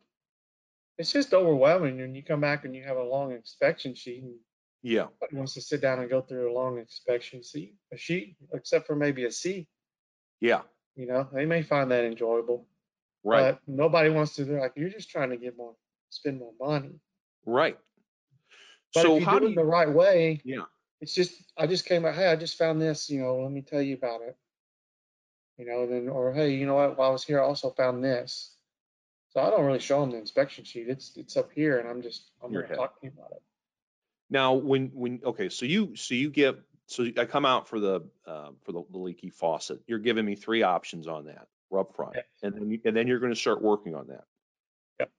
[0.97, 4.35] it's just overwhelming when you come back and you have a long inspection sheet and
[4.83, 5.07] Yeah.
[5.21, 8.87] nobody wants to sit down and go through a long inspection sheet, a sheet, except
[8.87, 9.67] for maybe a C.
[10.39, 10.61] Yeah.
[10.95, 12.67] You know, they may find that enjoyable,
[13.23, 13.53] Right.
[13.53, 14.45] but nobody wants to.
[14.45, 15.75] They're like, you're just trying to get more,
[16.09, 16.99] spend more money.
[17.45, 17.77] Right.
[18.93, 20.63] But so if you how do do it the right way, Yeah.
[20.99, 23.61] it's just I just came out, hey, I just found this, you know, let me
[23.61, 24.37] tell you about it.
[25.57, 28.03] You know, then or hey, you know what, while I was here, I also found
[28.03, 28.55] this.
[29.29, 30.89] So I don't really show them the inspection sheet.
[30.89, 32.77] It's it's up here, and I'm just I'm Your gonna head.
[32.77, 33.41] talk to you about it.
[34.29, 38.01] Now, when when okay, so you so you get so I come out for the
[38.25, 39.79] uh, for the, the leaky faucet.
[39.87, 42.25] You're giving me three options on that up front, Yes.
[42.43, 44.25] and then you, and then you're going to start working on that.
[44.99, 45.11] Yep.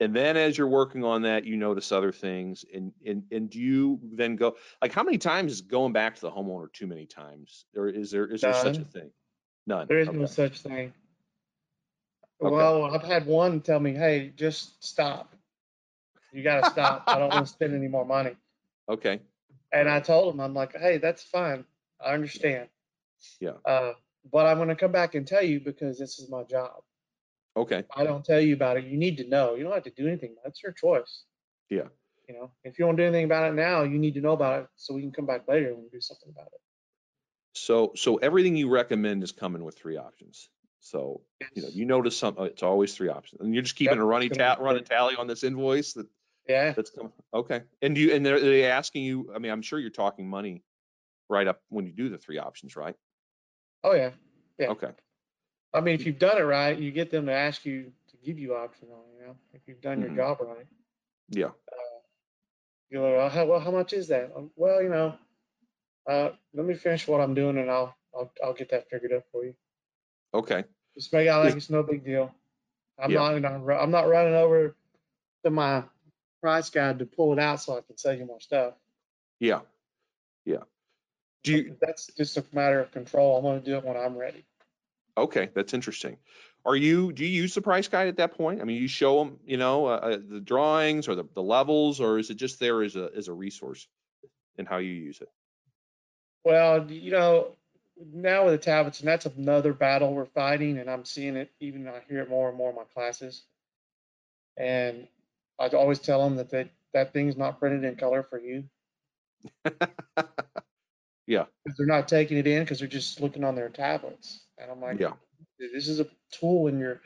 [0.00, 3.60] And then as you're working on that, you notice other things, and and and do
[3.60, 7.04] you then go like how many times is going back to the homeowner too many
[7.04, 9.10] times, or is there is there such a thing?
[9.66, 9.86] None.
[9.88, 10.16] There is okay.
[10.16, 10.94] no such thing.
[12.42, 12.54] Okay.
[12.54, 15.36] Well, I've had one tell me, hey, just stop.
[16.32, 17.04] You got to stop.
[17.06, 18.36] I don't want to spend any more money.
[18.88, 19.20] Okay.
[19.72, 21.64] And I told him, I'm like, hey, that's fine.
[22.04, 22.68] I understand.
[23.38, 23.52] Yeah.
[23.64, 23.92] Uh,
[24.32, 26.82] but I'm going to come back and tell you because this is my job.
[27.56, 27.84] Okay.
[27.94, 28.84] I don't tell you about it.
[28.84, 29.54] You need to know.
[29.54, 30.36] You don't have to do anything.
[30.44, 31.24] That's your choice.
[31.68, 31.88] Yeah.
[32.28, 34.62] You know, if you don't do anything about it now, you need to know about
[34.62, 36.60] it so we can come back later and do something about it.
[37.54, 40.48] So so everything you recommend is coming with three options.
[40.78, 41.22] So
[41.54, 44.02] you know you notice some uh, it's always three options, and you're just keeping Yep,
[44.02, 46.06] a running ta- running tally on this invoice that
[46.48, 46.72] Yeah.
[46.72, 47.12] that's coming.
[47.34, 47.62] Okay.
[47.82, 49.32] And do you and they're, they asking you?
[49.34, 50.62] I mean, I'm sure you're talking money
[51.28, 52.94] right up when you do the three options, right?
[53.82, 54.10] Oh, yeah.
[54.58, 54.68] Yeah.
[54.68, 54.90] Okay.
[55.72, 58.38] I mean, if you've done it right, you get them to ask you to give
[58.38, 60.66] you option on it, you know, if you've done your job right.
[61.28, 61.50] Yeah.
[62.90, 64.32] You're like, "Oh, how, well, how much is that?
[64.34, 65.14] Um, Well, you know,
[66.08, 69.24] uh, let me finish what I'm doing and I'll, I'll, I'll get that figured out
[69.30, 69.54] for you.
[70.34, 70.64] Okay.
[70.94, 72.34] Just make it out like it's no big deal.
[72.98, 73.38] I'm Yeah.
[73.38, 74.74] not, I'm not running over
[75.44, 75.84] to my
[76.40, 78.74] price guide to pull it out so I can sell you more stuff.
[79.38, 79.60] Yeah.
[80.44, 80.64] Yeah.
[81.44, 81.76] Do you?
[81.80, 83.36] That's just a matter of control.
[83.36, 84.44] I'm gonna do it when I'm ready.
[85.16, 86.16] Okay, that's interesting.
[86.64, 87.12] Are you?
[87.12, 88.60] Do you use the price guide at that point?
[88.60, 92.00] I mean, you show them, you know, uh, uh, the drawings or the, the levels,
[92.00, 93.88] or is it just there as a as a resource
[94.58, 95.28] and how you use it?
[96.44, 97.56] Well, you know,
[98.12, 101.88] now with the tablets, and that's another battle we're fighting, and I'm seeing it even
[101.88, 103.42] I hear it more and more in my classes.
[104.56, 105.08] And
[105.58, 108.64] I always tell them that they, that thing's not printed in color for you
[111.30, 111.44] Yeah.
[111.64, 114.46] because they're not taking it in because they're just looking on their tablets.
[114.58, 115.12] And I'm like, Yeah.
[115.60, 117.00] this is a tool in your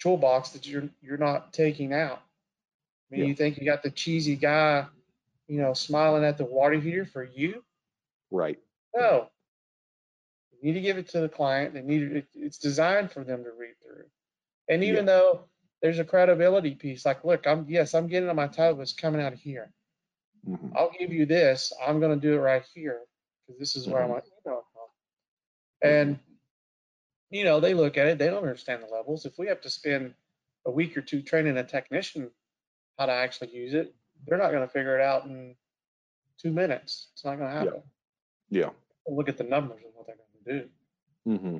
[0.00, 2.22] toolbox that you're you're not taking out.
[2.22, 3.26] I mean, Yeah.
[3.26, 4.86] you think you got the cheesy guy,
[5.48, 7.62] you know, smiling at the water heater for you?
[8.30, 8.58] Right.
[8.94, 9.30] No.
[10.52, 11.74] You need to give it to the client.
[11.74, 14.06] They need it, it's designed for them to read through.
[14.70, 15.44] And even though
[15.82, 19.20] there's a credibility piece, like, look, I'm yes, I'm getting on my title, it's coming
[19.20, 19.74] out of here.
[20.48, 20.72] Mhm.
[20.74, 21.70] I'll give you this.
[21.86, 23.02] I'm gonna do it right here
[23.46, 24.14] because this is where I'm Mhm.
[24.14, 24.64] like, you know,
[25.82, 26.18] and
[27.30, 29.26] you know, they look at it, they don't understand the levels.
[29.26, 30.14] If we have to spend
[30.64, 32.30] a week or two training a technician
[32.98, 33.94] how to actually use it,
[34.26, 35.56] they're not gonna figure it out in
[36.38, 37.08] two minutes.
[37.12, 37.82] It's not gonna happen.
[38.48, 38.70] Yeah.
[39.08, 40.70] Look at the numbers and what they're gonna do.
[41.26, 41.58] Mm-hmm.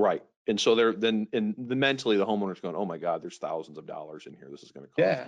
[0.00, 0.24] Right.
[0.48, 3.78] And so they're then and the mentally the homeowner's going, oh my God, there's thousands
[3.78, 4.48] of dollars in here.
[4.50, 5.26] This is going to cost Yeah.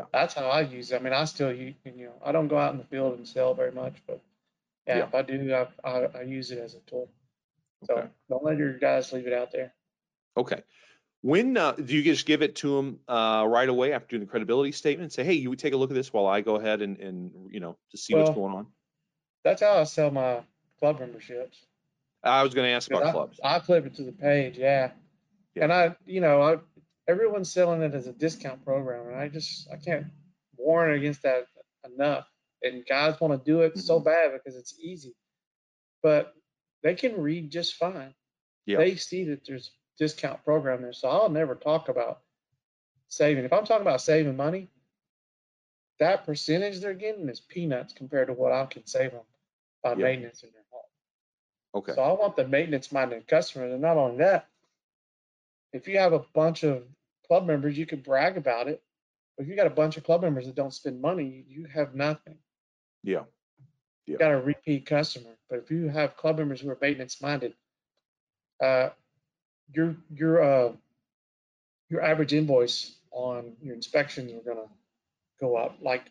[0.00, 0.06] me.
[0.12, 0.96] That's how I use it.
[0.96, 3.26] I mean, I still use, you know, I don't go out in the field and
[3.28, 4.20] sell very much, but
[4.86, 5.04] yeah, Yeah.
[5.04, 7.10] if I do, I, I, I use it as a tool.
[7.84, 8.08] So Okay.
[8.28, 9.74] don't let your guys leave it out there.
[10.36, 10.62] Okay.
[11.22, 14.30] When uh, do you just give it to them uh, right away after doing the
[14.30, 15.12] credibility statement?
[15.12, 17.30] Say, hey, you would take a look at this while I go ahead and, and
[17.50, 18.66] you know to see what's going on.
[19.42, 20.40] That's how I sell my
[20.78, 21.64] club memberships.
[22.22, 23.40] I was going to ask about I, clubs.
[23.42, 24.92] I flip it to the page, yeah.
[25.54, 25.64] Yeah.
[25.64, 26.56] And I, you know, I,
[27.06, 30.06] everyone's selling it as a discount program, and I just, I can't
[30.56, 31.46] warn against that
[31.84, 32.26] enough.
[32.64, 34.04] And guys want to do it so Mm-hmm.
[34.04, 35.14] bad because it's easy,
[36.02, 36.34] but
[36.82, 38.14] they can read just fine.
[38.66, 38.78] Yeah.
[38.78, 42.22] They see that there's discount program there, so I'll never talk about
[43.08, 43.44] saving.
[43.44, 44.70] If I'm talking about saving money,
[46.00, 49.22] that percentage they're getting is peanuts compared to what I can save them
[49.82, 50.04] by Yeah.
[50.04, 50.82] maintenance in their home.
[51.74, 51.94] Okay.
[51.94, 53.72] So I want the maintenance minded customers.
[53.72, 54.48] And not only that,
[55.72, 56.84] if you have a bunch of
[57.26, 58.82] club members, you can brag about it
[59.36, 61.94] But If you got a bunch of club members that don't spend money, you have
[61.94, 62.38] nothing.
[63.04, 63.24] Yeah.
[64.06, 64.16] Yeah.
[64.18, 65.30] got a repeat customer.
[65.48, 67.54] But if you have club members who are maintenance minded,
[68.62, 68.90] uh,
[69.72, 70.72] your your uh,
[71.90, 74.68] your average invoice on your inspections are gonna
[75.40, 75.76] go up.
[75.80, 76.02] Like,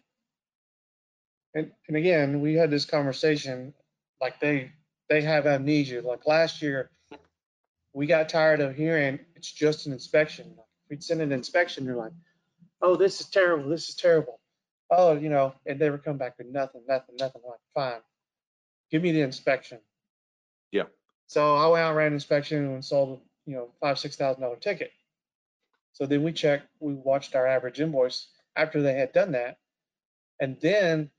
[1.55, 3.73] and and again, we had this conversation.
[4.21, 4.71] Like they
[5.09, 6.01] they have amnesia.
[6.01, 6.89] Like last year,
[7.93, 10.55] we got tired of hearing it's just an inspection.
[10.89, 12.11] We'd send an inspection, they're like,
[12.81, 14.39] oh, this is terrible, this is terrible.
[14.95, 17.41] Oh, you know, and they would come back with nothing, nothing, nothing.
[17.43, 18.01] I'm like, fine,
[18.91, 19.79] give me the inspection.
[20.71, 20.83] Yeah.
[21.27, 24.57] So I went out, ran an inspection and sold, you know, five, six thousand dollar
[24.57, 24.91] ticket.
[25.93, 29.57] So then we checked, we watched our average invoice after they had done that.
[30.39, 31.09] And then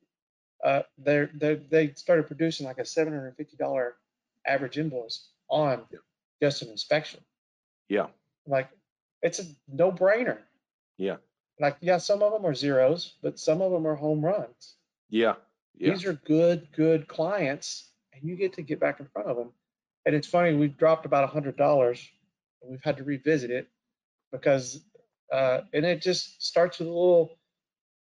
[0.64, 3.96] uh, they're, they they started producing like a seven hundred and fifty dollar
[4.46, 5.98] average invoice on Yeah.
[6.40, 7.20] just an inspection.
[7.88, 8.06] Yeah.
[8.46, 8.68] Like,
[9.22, 10.38] it's a no brainer.
[10.98, 11.16] Yeah.
[11.60, 14.74] Like, yeah, some of them are zeros, but some of them are home runs.
[15.08, 15.34] Yeah.
[15.76, 15.90] Yeah.
[15.90, 19.52] These are good, good clients, and you get to get back in front of them.
[20.06, 22.06] And it's funny, we've dropped about a hundred dollars,
[22.62, 23.68] and we've had to revisit it
[24.32, 24.84] because,
[25.32, 27.38] uh, and it just starts with a little,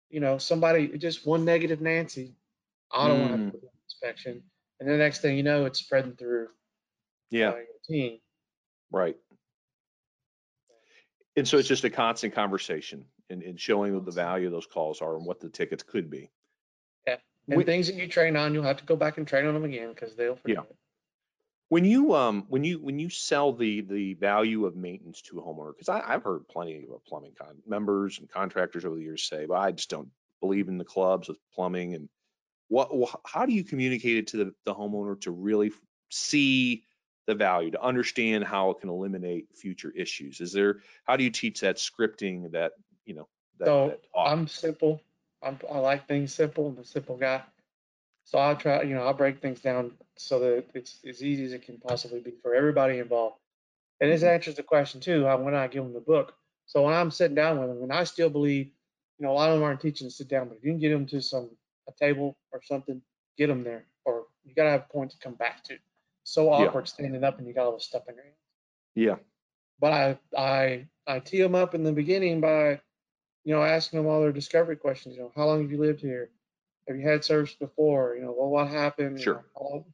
[0.10, 2.36] you know, somebody just one negative Nancy.
[2.92, 3.52] I don't want Mm.
[3.52, 4.44] to do inspection,
[4.80, 6.50] and the next thing you know, it's spreading through
[7.30, 7.52] Yeah.
[7.52, 8.20] uh, your team.
[8.92, 9.18] Right.
[11.36, 14.68] And so it's just a constant conversation and, and showing what the value of those
[14.68, 16.32] calls are and what the tickets could be.
[17.08, 17.18] Yeah.
[17.50, 19.64] And things that you train on, you'll have to go back and train on them
[19.64, 20.58] again because they'll forget.
[20.58, 20.76] it.
[21.70, 25.42] When you um when you when you sell the the value of maintenance to a
[25.44, 29.46] homeowner, because I've heard plenty of plumbing con- members and contractors over the years say,
[29.46, 30.10] "Well, I just don't
[30.42, 32.10] believe in the clubs with plumbing." And
[32.70, 36.86] what wh- how do you communicate it to the, the homeowner to really f- see
[37.28, 40.42] the value, to understand how it can eliminate future issues?
[40.42, 42.72] Is there how do you teach that scripting that
[43.06, 43.28] you know
[43.60, 44.02] that, So that?
[44.16, 45.02] I'm simple.
[45.42, 46.68] I'm, I like things simple.
[46.68, 47.44] I'm a simple guy.
[48.26, 51.54] So I try, you know, I break things down so that it's as easy as
[51.54, 53.38] it can possibly be for everybody involved.
[54.02, 54.28] And this Mhm.
[54.28, 56.36] answers the question too, how- when I give them the book.
[56.66, 58.68] So when I'm sitting down with them, and I still believe,
[59.18, 60.80] you know, a lot of them aren't teaching to sit down, but if you can
[60.80, 63.02] get them to some, a table or something,
[63.38, 65.78] get them there, or you gotta have a point to come back to.
[66.24, 66.68] So Yeah.
[66.68, 68.36] awkward standing up and you got all the stuff in your hands.
[68.96, 69.18] yeah,
[69.80, 72.82] But I, I, I tee them up in the beginning by,
[73.44, 75.16] you know, asking them all their discovery questions.
[75.16, 76.30] You know, how long have you lived here?
[76.88, 78.16] Have you had service before?
[78.16, 79.18] You know, well, what happened?
[79.18, 79.34] You Sure.
[79.36, 79.86] know, how, old,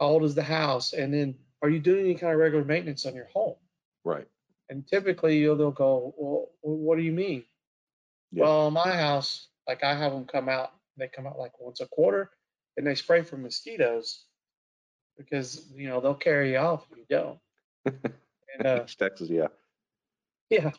[0.00, 0.92] how old is the house?
[0.92, 3.56] And then, are you doing any kind of regular maintenance on your home?
[4.04, 4.26] right.
[4.68, 7.44] And typically, you'll they'll go, well, what do you mean?
[8.32, 8.42] Yeah.
[8.44, 10.72] Well, my house, like I have them come out.
[10.96, 12.30] They come out like once a quarter,
[12.76, 14.24] and they spray for mosquitoes
[15.16, 17.38] because you know they'll carry you off if you don't.
[18.58, 19.48] And uh, Texas, yeah.
[20.50, 20.70] Yeah.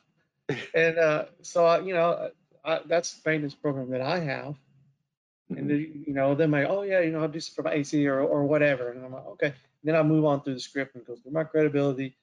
[0.73, 2.29] And uh, so, I, you know,
[2.63, 4.55] I, that's the maintenance program that I have.
[5.55, 5.69] And, Mhm.
[5.69, 8.07] then, you know, then my, oh, yeah, you know, I'll do some for my AC
[8.07, 8.91] or, or whatever.
[8.91, 9.47] And I'm like, okay.
[9.47, 12.17] And then I move on through the script and go through my credibility.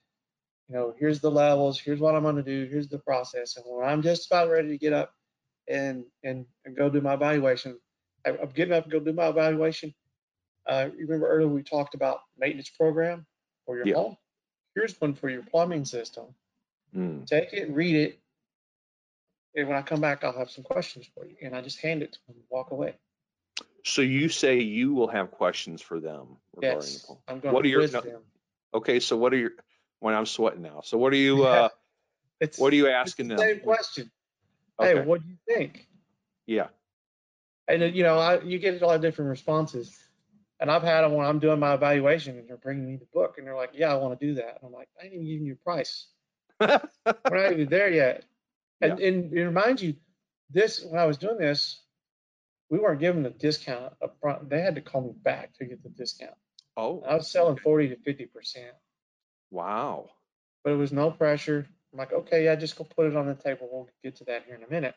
[0.69, 1.79] You know, here's the levels.
[1.79, 2.65] Here's what I'm going to do.
[2.69, 3.57] Here's the process.
[3.57, 5.13] And when I'm just about ready to get up
[5.67, 7.79] and and, and go do my evaluation,
[8.25, 9.93] I, I'm getting up and go do my evaluation.
[10.67, 13.25] Uh, you remember earlier we talked about maintenance program
[13.65, 13.95] for your Yeah.
[13.95, 14.17] home?
[14.75, 16.35] Here's one for your plumbing system
[16.95, 17.25] Mm.
[17.25, 18.19] take it read it.
[19.55, 21.35] And when I come back, I'll have some questions for you.
[21.41, 22.95] And I just hand it to them and walk away.
[23.83, 27.11] So you say you will have questions for them regarding the Yes.
[27.27, 28.21] I'm going What to are your- no, them.
[28.73, 29.51] Okay, so what are your
[29.99, 30.81] when I'm sweating now?
[30.83, 31.49] So what are you Yeah.
[31.65, 31.69] uh
[32.41, 33.47] It's, what are you asking the them?
[33.47, 34.11] same question.
[34.79, 34.99] Okay.
[34.99, 35.87] Hey, what do you think?
[36.45, 36.67] Yeah.
[37.67, 39.97] And you know, I, you get a lot of different responses.
[40.59, 43.37] And I've had them when I'm doing my evaluation and they're bringing me the book
[43.37, 44.57] and they're like, yeah, I want to do that.
[44.61, 46.07] And I'm like, I ain't even giving you a price.
[46.59, 46.79] We're
[47.31, 48.23] not even there yet.
[48.81, 49.95] And, and it reminds you,
[50.49, 51.81] this, when I was doing this,
[52.69, 54.49] we weren't given a discount up front.
[54.49, 56.35] They had to call me back to get the discount.
[56.77, 58.73] Oh, I was selling 40 to 50 percent,
[59.49, 60.09] wow.
[60.63, 61.65] but it was no pressure.
[61.93, 63.69] I'm like, okay, yeah, just go put it on the table.
[63.71, 64.95] We'll get to that here in a minute.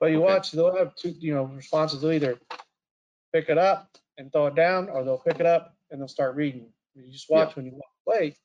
[0.00, 0.32] But you Okay.
[0.34, 2.00] watch, they'll have two, you know, responses.
[2.00, 2.38] They'll either
[3.32, 6.34] pick it up and throw it down, or they'll pick it up and they'll start
[6.34, 6.72] reading.
[6.94, 8.36] You just watch when you walk away,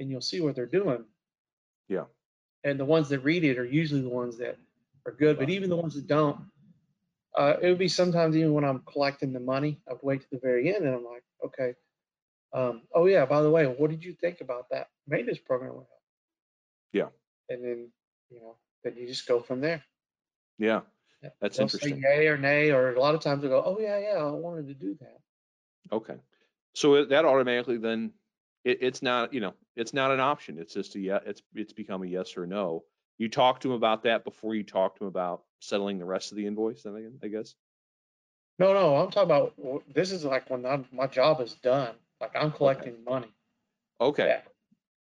[0.00, 1.04] and you'll see what they're doing.
[1.88, 2.04] Yeah.
[2.64, 4.56] And the ones that read it are usually the ones that
[5.06, 6.38] are good, but even the ones that don't,
[7.36, 10.40] uh, it would be sometimes even when I'm collecting the money, I'd wait to the
[10.42, 11.74] very end and I'm like, okay,
[12.52, 15.74] um, oh yeah, by the way, what did you think about that maintenance program?
[16.92, 17.08] Yeah.
[17.48, 17.88] And then,
[18.30, 19.84] you know, then you just go from there.
[20.58, 20.80] Yeah.
[21.40, 22.02] That's They'll say interesting.
[22.02, 24.68] yay or nay, or a lot of times they'll go, oh yeah, yeah, I wanted
[24.68, 25.18] to do that.
[25.92, 26.16] Okay.
[26.74, 28.12] So that automatically then
[28.64, 30.58] it, it's not, you know, it's not an option.
[30.58, 32.84] It's just a yeah, it's it's become a yes or no.
[33.18, 36.32] You talk to him about that before you talk to him about settling the rest
[36.32, 37.54] of the invoice, then I guess?
[38.58, 39.54] No, no, I'm talking about,
[39.92, 43.32] this is like when I'm, my job is done, like I'm collecting money.
[44.00, 44.26] Okay,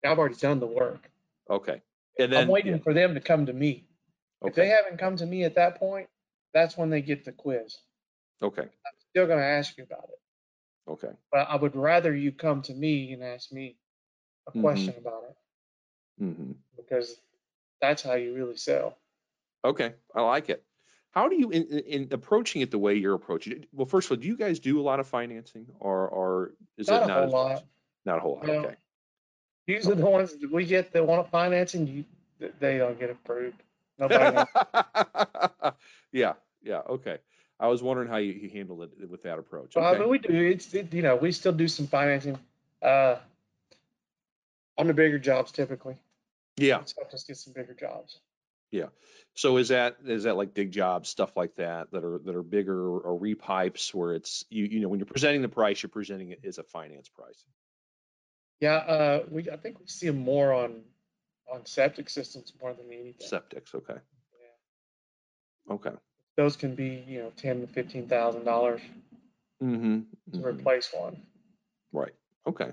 [0.04, 0.10] Yeah.
[0.10, 1.10] I've already done the work.
[1.50, 1.82] okay.
[2.20, 2.44] And then.
[2.44, 3.86] I'm waiting for them to come to me.
[4.44, 6.08] If they haven't come to me at that point,
[6.54, 7.78] that's when they get the quiz.
[8.42, 11.14] okay, I'm still gonna ask you about it, okay.
[11.32, 13.78] but I would rather you come to me and ask me
[14.48, 14.62] a Mhm.
[14.62, 15.36] question about it,
[16.20, 17.20] hmm because
[17.82, 18.98] that's how you really sell.
[19.64, 20.64] Okay, I like it.
[21.12, 23.68] How do you, in, in in approaching it the way you're approaching it?
[23.72, 26.90] Well, first of all, do you guys do a lot of financing or, or is
[26.90, 27.32] it Not a not whole much?
[27.32, 27.64] lot.
[28.06, 28.60] Not a whole lot, No.
[28.66, 28.76] okay.
[29.68, 32.04] Usually the ones that we get that want financing, you,
[32.40, 33.62] th- they don't get approved.
[34.00, 34.44] Nobody
[36.12, 36.34] Yeah,
[36.64, 37.20] yeah, okay.
[37.60, 39.76] I was wondering how you, you handled it with that approach.
[39.76, 42.38] Well, I mean, we do, it's, it- you know, we still do some financing,
[42.82, 43.18] uh,
[44.82, 45.96] on the bigger jobs typically.
[46.58, 46.82] yeah.
[46.82, 48.20] It's helped us get some bigger jobs.
[48.72, 48.88] Yeah.
[49.36, 52.42] So is that, is that like dig jobs, stuff like that, that are, that are
[52.42, 56.32] bigger or repipes where it's, you, you know, when you're presenting the price, you're presenting
[56.32, 57.46] it as a finance price?
[58.60, 60.82] Yeah, uh, we, I think we see them more on,
[61.54, 63.28] on septic systems more than anything.
[63.28, 64.00] Septics, okay.
[65.70, 65.92] Okay.
[66.38, 68.82] Those can be, you know, ten to fifteen thousand dollars
[69.62, 70.40] Mm-hmm.
[70.40, 71.22] to replace one.
[71.94, 72.14] Right.
[72.48, 72.72] Okay.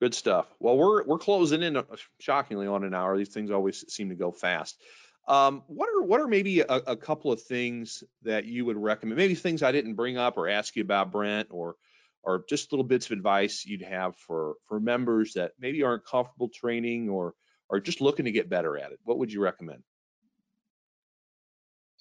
[0.00, 0.46] Good stuff.
[0.58, 1.82] Well, we're we're closing in uh,
[2.20, 3.18] shockingly on an hour.
[3.18, 4.80] These things always seem to go fast.
[5.28, 9.18] Um, what are what are maybe a, a couple of things that you would recommend?
[9.18, 11.76] Maybe things I didn't bring up or ask you about, Brent, or
[12.22, 16.48] or just little bits of advice you'd have for for members that maybe aren't comfortable
[16.48, 17.34] training or
[17.68, 19.00] are just looking to get better at it.
[19.04, 19.82] What would you recommend?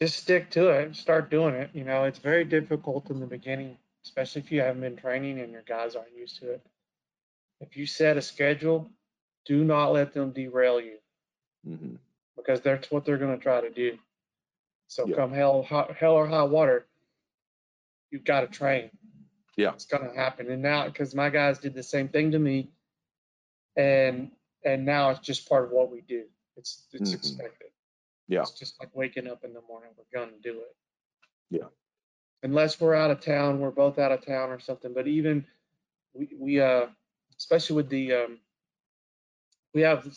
[0.01, 1.69] Just stick to it, start doing it.
[1.73, 5.51] You know, it's very difficult in the beginning, especially if you haven't been training and
[5.51, 6.65] your guys aren't used to it.
[7.61, 8.89] If you set a schedule,
[9.45, 10.97] do not let them derail you
[11.65, 11.95] hmm
[12.35, 13.97] because that's what they're going to try to do.
[14.87, 15.15] So Yeah.
[15.15, 16.87] come hell, hell or high water,
[18.11, 18.89] you've got to train.
[19.57, 19.73] Yeah.
[19.73, 20.49] It's going to happen.
[20.49, 22.71] And now, because my guys did the same thing to me,
[23.75, 24.31] and
[24.65, 26.25] and now it's just part of what we do.
[26.57, 27.15] It's it's Mhm.
[27.15, 27.71] expected.
[28.27, 28.41] Yeah.
[28.41, 29.91] It's just like waking up in the morning.
[29.97, 30.75] We're going to do it.
[31.49, 31.67] Yeah.
[32.43, 34.93] Unless we're out of town, we're both out of town or something.
[34.93, 35.45] But even
[36.13, 36.87] we we uh
[37.39, 38.39] especially with the um
[39.73, 40.07] we have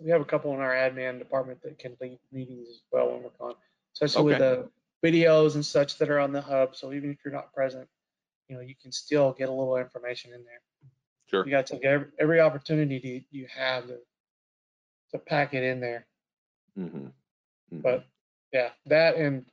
[0.00, 3.22] we have a couple in our admin department that can lead meetings as well when
[3.22, 3.54] we're gone,
[3.94, 4.68] especially with the
[5.04, 6.76] videos and such that are on the hub.
[6.76, 7.88] So even if you're not present,
[8.48, 10.60] you know you can still get a little information in there.
[11.26, 11.44] Sure.
[11.44, 13.98] You got to take every, every opportunity to, you have to
[15.12, 16.06] to pack it in there.
[16.78, 17.08] Mm-hmm.
[17.72, 18.06] But
[18.52, 19.44] yeah, that and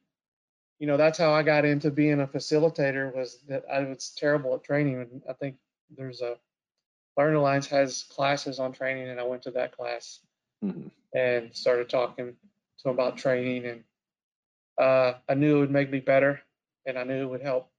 [0.80, 4.56] you know that's how I got into being a facilitator was that I was terrible
[4.56, 5.56] at training and I think
[5.96, 6.38] there's a
[7.18, 10.20] Learn Alliance has classes on training and I went to that class
[10.62, 13.84] hmm and started talking to them about training and
[14.78, 16.42] uh, I knew it would make me better
[16.86, 17.70] and I knew it would help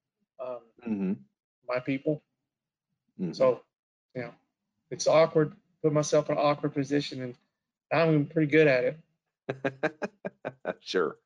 [0.40, 1.12] um, hmm
[1.68, 2.22] my people.
[3.18, 3.60] hmm So
[4.14, 4.32] you know
[4.90, 7.34] it's awkward, put myself in an awkward position and
[7.92, 8.98] I'm pretty good at it.
[10.80, 11.16] Sure,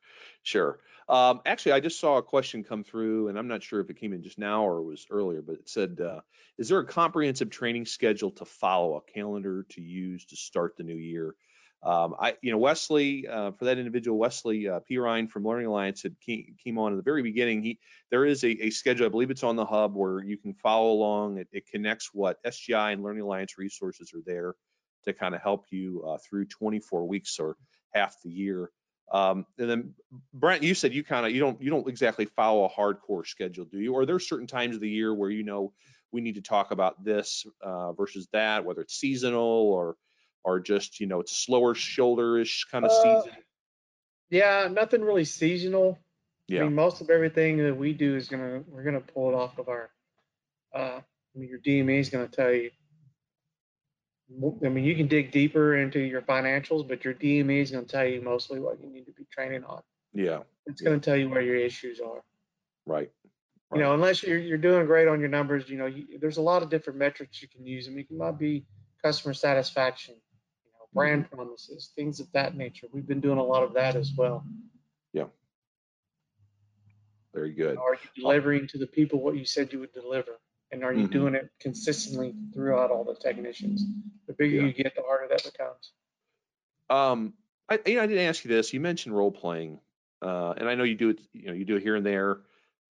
[0.43, 0.79] sure.
[1.11, 3.99] Um, actually, I just saw a question come through, and I'm not sure if it
[3.99, 6.21] came in just now or was earlier, but it said, uh,
[6.57, 10.85] is there a comprehensive training schedule to follow, a calendar to use to start the
[10.85, 11.35] new year?
[11.83, 14.99] Um, I, you know, Wesley, uh, for that individual, Wesley uh, P.
[14.99, 17.65] Ryan from Learning Alliance had came, came on at the very beginning.
[17.65, 17.81] He,
[18.13, 20.93] there is a, a schedule, I believe it's on the hub where you can follow
[20.93, 21.39] along.
[21.39, 24.55] It, it connects what SGI and Learning Alliance resources are there
[25.07, 27.57] to kind of help you uh, through 24 weeks or
[27.95, 28.71] half the year.
[29.11, 29.95] Um, and then
[30.33, 33.65] Brent, you said you kind of you don't you don't exactly follow a hardcore schedule,
[33.65, 33.95] do you?
[33.95, 35.73] Or are there certain times of the year where you know
[36.13, 39.97] we need to talk about this uh, versus that, whether it's seasonal or
[40.45, 43.39] or just you know it's a slower shoulder-ish kind of Uh, season?
[44.31, 45.99] Yeah, nothing really seasonal.
[46.51, 49.59] I mean, most of everything that we do is gonna we're gonna pull it off
[49.59, 49.91] of our.
[50.75, 52.71] Uh, I mean, your DME is gonna tell you.
[54.64, 58.07] I mean, you can dig deeper into your financials, but your DME is gonna tell
[58.07, 59.83] you mostly what you need to be training on.
[60.14, 62.22] yeah, It's gonna tell you where your issues are.
[62.87, 63.11] right.
[63.72, 66.43] You know, unless you're you're doing great on your numbers, you know, you, there's a
[66.43, 67.87] lot of different metrics you can use.
[67.87, 68.66] I mean, it might be
[69.03, 70.16] customer satisfaction,
[70.64, 71.37] you know, brand mm-hmm.
[71.37, 72.89] promises, things of that nature.
[72.93, 74.45] We've been doing a lot of that as well.
[75.12, 75.26] Yeah.
[77.33, 77.78] Very good.
[77.78, 80.41] Are you delivering to the people what you said you would deliver?
[80.73, 81.12] And are you Mhm.
[81.12, 83.85] doing it consistently throughout all the technicians?
[84.27, 84.62] The bigger Yeah.
[84.66, 85.93] you get, the harder that becomes.
[86.89, 87.35] Um,
[87.68, 88.73] I, you know, I didn't ask you this.
[88.73, 89.81] You mentioned role playing,
[90.23, 91.21] uh, and I know you do it.
[91.33, 92.43] You know, you do it here and there.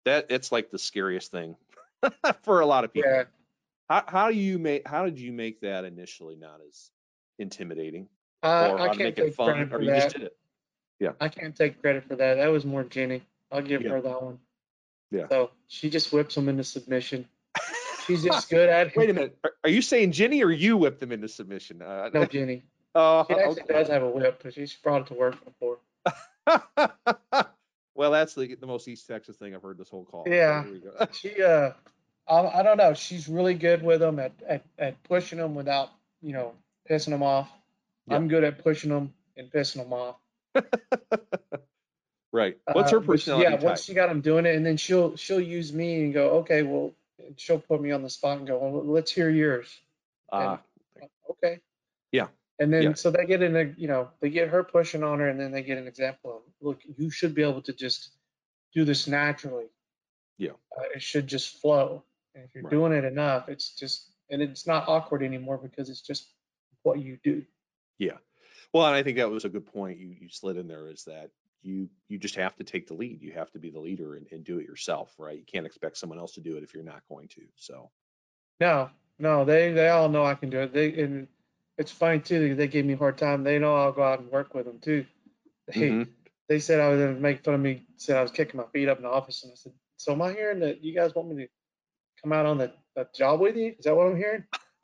[0.05, 1.57] That it's like the scariest thing
[2.43, 3.09] for a lot of people.
[3.11, 3.23] Yeah.
[3.89, 6.91] How how do you make how did you make that initially not as
[7.39, 8.09] intimidating,
[8.43, 10.09] Uh, or I how to can't make it take fun, credit or for you just
[10.09, 10.19] that.
[10.19, 10.38] did it?
[10.99, 11.13] Yeah.
[11.19, 12.36] I can't take credit for that.
[12.36, 13.21] That was more Jenny.
[13.51, 13.89] I'll give Yeah.
[13.91, 14.39] her that one.
[15.11, 15.28] Yeah.
[15.30, 17.28] So she just whips them into submission.
[18.07, 18.95] She's just good at it.
[18.95, 19.37] Wait a minute.
[19.43, 21.81] Are, are you saying Jenny or you whipped them into submission?
[21.81, 22.63] Uh, No, Jenny.
[22.95, 23.73] oh, She actually okay.
[23.73, 25.77] does have a whip, but she's brought it to work before.
[27.95, 30.23] well, that's the, the most East Texas thing I've heard this whole call.
[30.27, 30.63] Yeah.
[31.13, 31.71] She, uh,
[32.27, 32.93] I, I don't know.
[32.93, 35.89] She's really good with them at, at, at pushing them without,
[36.21, 36.53] you know,
[36.89, 37.49] pissing them off.
[38.09, 40.17] I'm good at pushing them and pissing them off.
[42.31, 42.57] right.
[42.71, 43.63] What's her Uh, personality Yeah, type?
[43.63, 46.61] once she got them doing it, and then she'll she'll use me and go, okay,
[46.63, 46.93] well,
[47.36, 49.67] and she'll put me on the spot and go, well, let's hear yours.
[50.31, 50.61] Ah,
[51.29, 51.59] Okay.
[52.13, 52.27] Yeah.
[52.59, 52.93] And then Yeah.
[52.93, 55.51] so they get in a, you know, they get her pushing on her, and then
[55.51, 58.11] they get an example of, look, you should be able to just
[58.73, 59.65] do this naturally.
[60.38, 60.51] Yeah.
[60.77, 62.03] Uh, it should just flow.
[62.33, 62.71] And if you're Right.
[62.71, 66.29] doing it enough, it's just, and it's not awkward anymore because it's just
[66.83, 67.45] what you do.
[67.97, 68.17] yeah.
[68.73, 71.03] Well, and I think that was a good point you, you slid in there is
[71.05, 71.31] that
[71.66, 73.22] you you just have to take the lead.
[73.24, 75.38] You have to be the leader and, and do it yourself, right?
[75.39, 77.43] You can't expect someone else to do it if you're not going to.
[77.57, 77.91] So
[78.59, 78.89] No,
[79.20, 80.74] no, they they all know I can do it.
[80.74, 81.28] They and
[81.78, 82.55] it's funny too.
[82.55, 83.43] They gave me a hard time.
[83.43, 85.05] They know I'll go out and work with them too.
[85.68, 86.13] They Mhm.
[86.49, 87.88] they said I was gonna make fun of me.
[87.97, 90.22] Said I was kicking my feet up in the office, and I said, "So am
[90.22, 91.49] I hearing that you guys want me to
[92.22, 93.76] come out on the, the job with you?
[93.80, 94.45] Is that what I'm hearing?"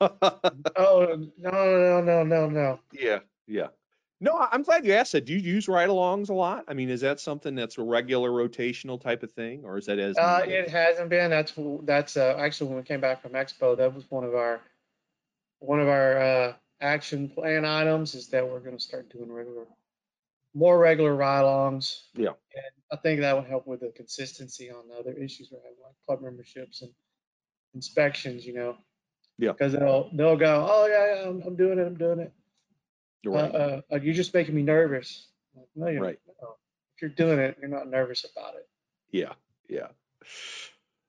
[0.76, 1.06] Oh
[1.38, 2.80] no no no no no.
[2.92, 3.68] yeah, yeah.
[4.22, 5.24] No, I'm glad you asked that.
[5.24, 6.64] Do you use ride-alongs a lot?
[6.68, 9.98] I mean, is that something that's a regular rotational type of thing, or is that
[9.98, 11.28] as Uh, it hasn't been.
[11.28, 11.52] That's
[11.82, 14.60] that's uh, actually when we came back from Expo, that was one of our
[15.58, 19.66] one of our uh, action plan items is that we're going to start doing regular,
[20.54, 22.02] more regular ride-alongs.
[22.14, 22.28] Yeah.
[22.54, 25.78] And I think that would help with the consistency on the other issues we're having,
[25.82, 26.92] like club memberships and
[27.74, 28.46] inspections.
[28.46, 28.76] You know.
[29.36, 29.50] Yeah.
[29.50, 32.32] Because they'll they'll go, oh yeah, yeah I'm, I'm doing it, I'm doing it.
[33.22, 33.54] You're right.
[33.54, 35.28] Uh, uh, uh, you're just making me nervous.
[35.54, 36.18] Like, no, you're Right.
[36.96, 38.68] If you're doing it, you're not nervous about it.
[39.10, 39.32] Yeah,
[39.68, 39.88] yeah.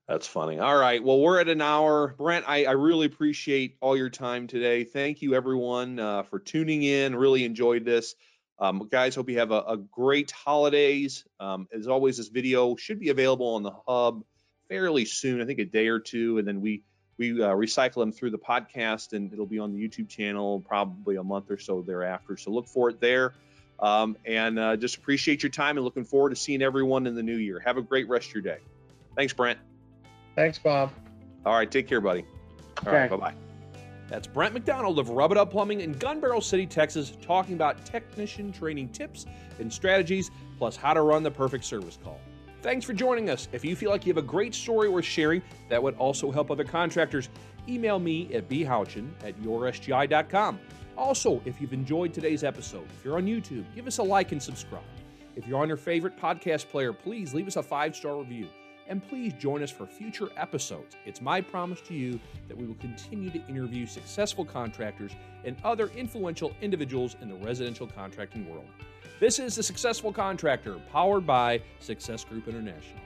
[0.07, 0.59] That's funny.
[0.59, 1.03] All right.
[1.03, 2.15] Well, we're at an hour.
[2.17, 4.83] Brent, I, I really appreciate all your time today.
[4.83, 7.15] Thank you, everyone, uh, for tuning in.
[7.15, 8.15] Really enjoyed this.
[8.59, 11.25] Um, guys, hope you have a, a great holidays.
[11.39, 14.23] Um, as always, this video should be available on the hub
[14.67, 15.41] fairly soon.
[15.41, 16.83] I think a day or two, and then we
[17.17, 21.15] we uh, recycle them through the podcast, and it'll be on the YouTube channel probably
[21.17, 22.37] a month or so thereafter.
[22.37, 23.33] So look for it there.
[23.79, 27.23] Um, and uh, just appreciate your time and looking forward to seeing everyone in the
[27.23, 27.59] new year.
[27.59, 28.59] Have a great rest of your day.
[29.15, 29.59] Thanks, Brent.
[30.35, 30.91] Thanks, Bob.
[31.45, 32.25] All right, take care, buddy.
[32.85, 33.15] All right, Okay.
[33.15, 33.35] bye bye.
[34.07, 38.89] That's Brent McDonald of Rub-a-Dub Plumbing in Gun Barrel City, Texas, talking about technician training
[38.89, 39.25] tips
[39.59, 42.19] and strategies, plus how to run the perfect service call.
[42.63, 43.49] Thanks for joining us.
[43.51, 46.49] If you feel like you have a great story worth sharing that would also help
[46.49, 47.27] other contractors,
[47.67, 50.59] email me at bhouchin at yoursgi.com.
[50.97, 54.41] Also, if you've enjoyed today's episode, if you're on YouTube, give us a like and
[54.41, 54.81] subscribe.
[55.35, 58.47] If you're on your favorite podcast player, please leave us a five star review.
[58.87, 60.95] And please join us for future episodes.
[61.05, 65.11] It's my promise to you that we will continue to interview successful contractors
[65.43, 68.67] and other influential individuals in the residential contracting world.
[69.19, 72.99] This is The Successful Contractor, powered by Success Group International.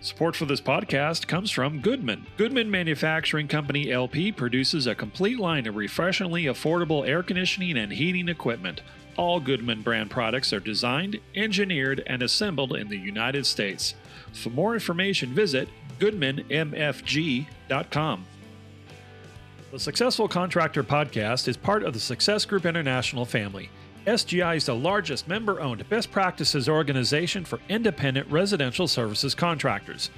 [0.00, 2.26] Support for this podcast comes from Goodman.
[2.36, 8.28] Goodman Manufacturing Company LP produces a complete line of refreshingly affordable air conditioning and heating
[8.28, 8.82] equipment.
[9.16, 13.94] All Goodman brand products are designed, engineered, and assembled in the United States.
[14.32, 15.68] For more information, visit
[15.98, 18.26] goodmanmfg.com.
[19.72, 23.70] The Successful Contractor Podcast is part of the Success Group International family.
[24.06, 30.10] SGI is the largest member owned best practices organization for independent residential services contractors.